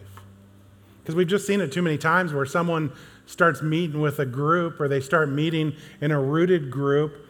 Because 1.03 1.15
we've 1.15 1.29
just 1.29 1.47
seen 1.47 1.61
it 1.61 1.71
too 1.71 1.83
many 1.83 1.99
times 1.99 2.33
where 2.33 2.47
someone 2.47 2.91
starts 3.27 3.61
meeting 3.61 4.01
with 4.01 4.19
a 4.19 4.25
group 4.25 4.81
or 4.81 4.89
they 4.89 5.01
start 5.03 5.29
meeting 5.29 5.75
in 6.01 6.11
a 6.11 6.19
rooted 6.19 6.71
group, 6.71 7.29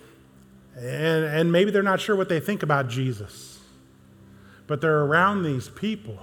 and, 0.77 1.25
and 1.25 1.51
maybe 1.51 1.73
they're 1.73 1.83
not 1.83 2.01
sure 2.01 2.15
what 2.15 2.29
they 2.29 2.39
think 2.39 2.63
about 2.63 2.89
Jesus. 2.89 3.59
But 4.69 4.81
they're 4.81 5.01
around 5.01 5.43
these 5.43 5.69
people, 5.69 6.21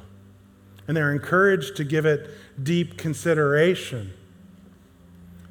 and 0.87 0.95
they're 0.95 1.11
encouraged 1.11 1.75
to 1.75 1.83
give 1.83 2.05
it 2.05 2.29
deep 2.63 2.97
consideration. 2.97 4.13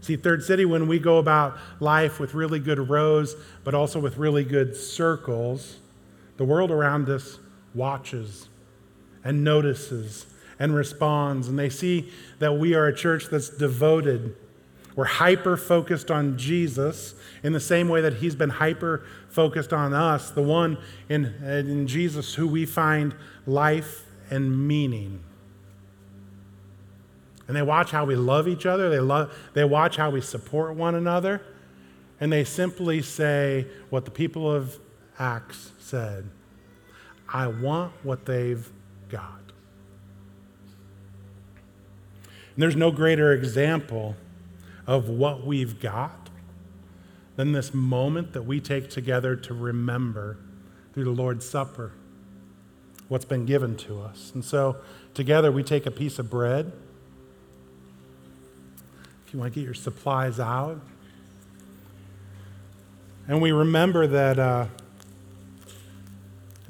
See, 0.01 0.17
Third 0.17 0.43
City, 0.43 0.65
when 0.65 0.89
we 0.89 0.99
go 0.99 1.19
about 1.19 1.59
life 1.79 2.19
with 2.19 2.33
really 2.33 2.59
good 2.59 2.89
rows, 2.89 3.37
but 3.65 3.75
also 3.75 4.01
with 4.01 4.17
really 4.17 4.45
good 4.45 4.75
circles, 4.75 5.77
the 6.37 6.45
world 6.45 6.71
around 6.71 7.09
us 7.09 7.39
watches 7.75 8.49
and 9.25 9.43
notices 9.45 10.27
and 10.59 10.75
responds. 10.75 11.49
And 11.49 11.59
they 11.59 11.69
see 11.69 12.11
that 12.39 12.59
we 12.59 12.75
are 12.75 12.87
a 12.87 12.95
church 12.95 13.27
that's 13.27 13.49
devoted. 13.49 14.37
We're 14.95 15.05
hyper 15.05 15.57
focused 15.57 16.11
on 16.11 16.39
Jesus 16.39 17.15
in 17.43 17.53
the 17.53 17.61
same 17.61 17.89
way 17.89 18.01
that 18.01 18.15
he's 18.15 18.35
been 18.35 18.51
hyper 18.51 19.05
focused 19.29 19.73
on 19.73 19.93
us, 19.93 20.31
the 20.31 20.43
one 20.43 20.79
in, 21.09 21.27
in 21.45 21.87
Jesus 21.87 22.35
who 22.35 22.49
we 22.49 22.65
find 22.65 23.15
life 23.47 24.07
and 24.31 24.67
meaning. 24.67 25.21
And 27.47 27.57
they 27.57 27.63
watch 27.63 27.91
how 27.91 28.05
we 28.05 28.17
love 28.17 28.49
each 28.49 28.67
other, 28.67 28.91
they, 28.91 28.99
love, 28.99 29.37
they 29.55 29.65
watch 29.65 29.97
how 29.97 30.11
we 30.11 30.21
support 30.21 30.75
one 30.75 30.95
another, 30.95 31.43
and 32.19 32.33
they 32.33 32.43
simply 32.43 33.03
say 33.03 33.67
what 33.91 34.05
the 34.05 34.11
people 34.11 34.51
of 34.51 34.79
Acts 35.19 35.73
said 35.79 36.29
I 37.29 37.49
want 37.49 37.93
what 38.03 38.27
they've 38.27 38.71
got. 39.09 39.41
And 42.55 42.63
there's 42.63 42.77
no 42.77 42.91
greater 42.91 43.33
example 43.33 44.17
of 44.87 45.09
what 45.09 45.45
we've 45.45 45.81
got 45.81 46.31
than 47.37 47.53
this 47.53 47.75
moment 47.75 48.33
that 48.33 48.43
we 48.43 48.61
take 48.61 48.89
together 48.89 49.37
to 49.37 49.53
remember 49.53 50.39
through 50.95 51.05
the 51.05 51.11
Lord's 51.11 51.47
Supper. 51.47 51.93
what's 53.09 53.25
been 53.25 53.45
given 53.45 53.77
to 53.77 54.01
us. 54.01 54.33
And 54.35 54.45
so 54.45 54.77
together 55.15 55.53
we 55.53 55.63
take 55.63 55.87
a 55.87 55.91
piece 55.91 56.19
of 56.19 56.29
bread. 56.29 56.73
If 59.27 59.33
you 59.33 59.39
want 59.39 59.53
to 59.53 59.61
get 59.61 59.65
your 59.65 59.75
supplies 59.75 60.41
out. 60.41 60.81
And 63.29 63.43
we 63.43 63.53
remember 63.53 64.07
that 64.07 64.39
uh, 64.39 64.67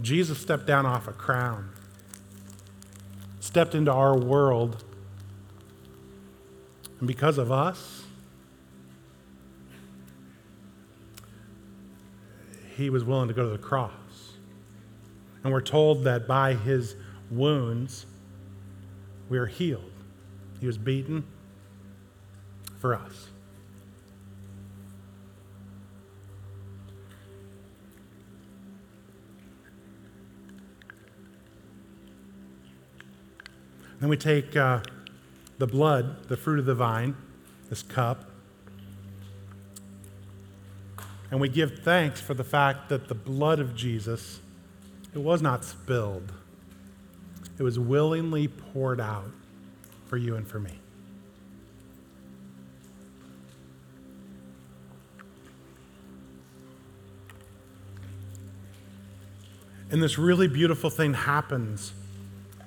Jesus 0.00 0.38
stepped 0.38 0.66
down 0.66 0.84
off 0.86 1.08
a 1.08 1.12
crown, 1.12 1.70
stepped 3.40 3.74
into 3.74 3.92
our 3.92 4.16
world. 4.16 4.84
And 6.98 7.06
because 7.06 7.38
of 7.38 7.50
us, 7.50 8.04
he 12.76 12.90
was 12.90 13.04
willing 13.04 13.28
to 13.28 13.34
go 13.34 13.44
to 13.44 13.50
the 13.50 13.58
cross. 13.58 13.90
And 15.42 15.52
we're 15.52 15.60
told 15.60 16.04
that 16.04 16.26
by 16.26 16.54
his 16.54 16.96
wounds, 17.30 18.06
we 19.28 19.38
are 19.38 19.46
healed. 19.46 19.92
He 20.60 20.66
was 20.66 20.76
beaten 20.76 21.24
for 22.78 22.94
us. 22.94 23.28
Then 34.06 34.10
we 34.10 34.16
take 34.16 34.54
uh, 34.54 34.82
the 35.58 35.66
blood, 35.66 36.28
the 36.28 36.36
fruit 36.36 36.60
of 36.60 36.64
the 36.64 36.76
vine, 36.76 37.16
this 37.68 37.82
cup, 37.82 38.30
and 41.32 41.40
we 41.40 41.48
give 41.48 41.80
thanks 41.80 42.20
for 42.20 42.32
the 42.32 42.44
fact 42.44 42.88
that 42.88 43.08
the 43.08 43.16
blood 43.16 43.58
of 43.58 43.74
Jesus, 43.74 44.38
it 45.12 45.18
was 45.18 45.42
not 45.42 45.64
spilled. 45.64 46.32
It 47.58 47.64
was 47.64 47.80
willingly 47.80 48.46
poured 48.46 49.00
out 49.00 49.32
for 50.06 50.16
you 50.16 50.36
and 50.36 50.46
for 50.46 50.60
me. 50.60 50.78
And 59.90 60.00
this 60.00 60.16
really 60.16 60.46
beautiful 60.46 60.90
thing 60.90 61.14
happens 61.14 61.92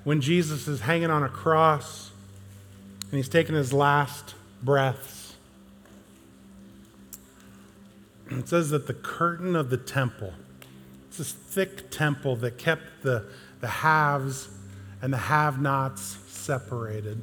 when 0.09 0.21
Jesus 0.21 0.67
is 0.67 0.79
hanging 0.79 1.11
on 1.11 1.21
a 1.21 1.29
cross 1.29 2.09
and 3.03 3.11
he's 3.11 3.29
taking 3.29 3.53
his 3.53 3.71
last 3.71 4.33
breaths. 4.63 5.35
It 8.31 8.49
says 8.49 8.71
that 8.71 8.87
the 8.87 8.95
curtain 8.95 9.55
of 9.55 9.69
the 9.69 9.77
temple, 9.77 10.33
it's 11.07 11.19
this 11.19 11.31
thick 11.31 11.91
temple 11.91 12.37
that 12.37 12.57
kept 12.57 13.03
the, 13.03 13.23
the 13.61 13.67
haves 13.67 14.49
and 15.03 15.13
the 15.13 15.17
have 15.17 15.61
nots 15.61 16.17
separated. 16.27 17.21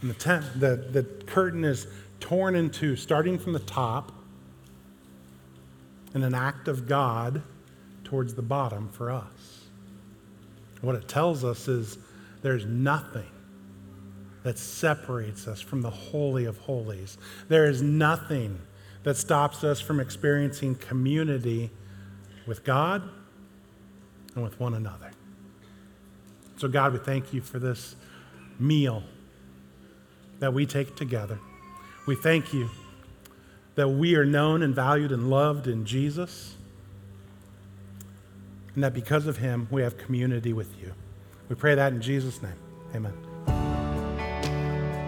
And 0.00 0.10
the, 0.10 0.14
tent, 0.14 0.44
the, 0.60 0.76
the 0.76 1.02
curtain 1.26 1.64
is 1.64 1.88
torn 2.20 2.54
in 2.54 2.70
two, 2.70 2.94
starting 2.94 3.40
from 3.40 3.52
the 3.52 3.58
top, 3.58 4.12
in 6.14 6.22
an 6.22 6.36
act 6.36 6.68
of 6.68 6.86
God 6.86 7.42
towards 8.04 8.34
the 8.34 8.42
bottom 8.42 8.90
for 8.90 9.10
us. 9.10 9.53
What 10.84 10.94
it 10.94 11.08
tells 11.08 11.44
us 11.44 11.68
is 11.68 11.98
there's 12.42 12.66
nothing 12.66 13.30
that 14.42 14.58
separates 14.58 15.48
us 15.48 15.60
from 15.60 15.80
the 15.80 15.90
Holy 15.90 16.44
of 16.44 16.58
Holies. 16.58 17.16
There 17.48 17.64
is 17.64 17.82
nothing 17.82 18.60
that 19.02 19.16
stops 19.16 19.64
us 19.64 19.80
from 19.80 20.00
experiencing 20.00 20.74
community 20.74 21.70
with 22.46 22.64
God 22.64 23.02
and 24.34 24.44
with 24.44 24.60
one 24.60 24.74
another. 24.74 25.10
So, 26.56 26.68
God, 26.68 26.92
we 26.92 26.98
thank 26.98 27.32
you 27.32 27.40
for 27.40 27.58
this 27.58 27.96
meal 28.58 29.02
that 30.40 30.52
we 30.52 30.66
take 30.66 30.94
together. 30.96 31.38
We 32.06 32.14
thank 32.14 32.52
you 32.52 32.70
that 33.74 33.88
we 33.88 34.14
are 34.16 34.24
known 34.24 34.62
and 34.62 34.74
valued 34.74 35.10
and 35.10 35.30
loved 35.30 35.66
in 35.66 35.84
Jesus 35.84 36.56
and 38.74 38.84
that 38.84 38.94
because 38.94 39.26
of 39.26 39.38
him, 39.38 39.66
we 39.70 39.82
have 39.82 39.96
community 39.96 40.52
with 40.52 40.78
you. 40.80 40.92
We 41.48 41.56
pray 41.56 41.74
that 41.74 41.92
in 41.92 42.00
Jesus' 42.00 42.40
name. 42.42 42.54
Amen. 42.94 43.12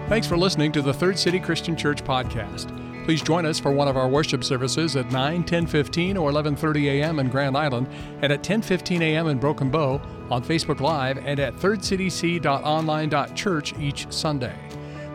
Thanks 0.09 0.27
for 0.27 0.37
listening 0.37 0.73
to 0.73 0.83
the 0.83 0.93
Third 0.93 1.19
City 1.19 1.41
Christian 1.41 1.75
Church 1.77 2.05
podcast. 2.05 2.83
Please 3.05 3.23
join 3.23 3.47
us 3.47 3.61
for 3.61 3.71
one 3.71 3.87
of 3.89 3.97
our 3.97 4.09
worship 4.09 4.45
services 4.45 4.97
at 4.97 5.13
9, 5.13 5.45
10, 5.45 5.67
15, 5.67 6.17
or 6.17 6.31
11.30 6.31 6.87
a.m. 6.87 7.19
in 7.21 7.29
Grand 7.29 7.57
Island 7.57 7.89
and 8.21 8.33
at 8.33 8.43
10, 8.43 8.63
15 8.63 9.03
a.m. 9.03 9.29
in 9.29 9.39
Broken 9.39 9.71
Bow 9.71 10.01
on 10.31 10.43
Facebook 10.45 10.81
Live 10.81 11.19
and 11.19 11.39
at 11.39 11.55
thirdcityc.online.church 11.57 13.79
each 13.79 14.13
Sunday. 14.13 14.57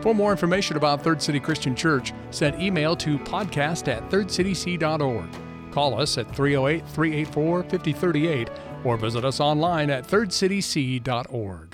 For 0.00 0.14
more 0.14 0.30
information 0.32 0.76
about 0.76 1.02
Third 1.02 1.20
City 1.22 1.38
Christian 1.38 1.76
Church, 1.76 2.12
send 2.30 2.60
email 2.60 2.96
to 2.96 3.18
podcast 3.18 3.88
at 3.88 4.08
thirdcityc.org. 4.10 5.51
Call 5.72 5.98
us 5.98 6.18
at 6.18 6.32
308 6.34 6.86
384 6.86 7.62
5038 7.64 8.50
or 8.84 8.96
visit 8.96 9.24
us 9.24 9.40
online 9.40 9.90
at 9.90 10.06
thirdcityc.org. 10.06 11.71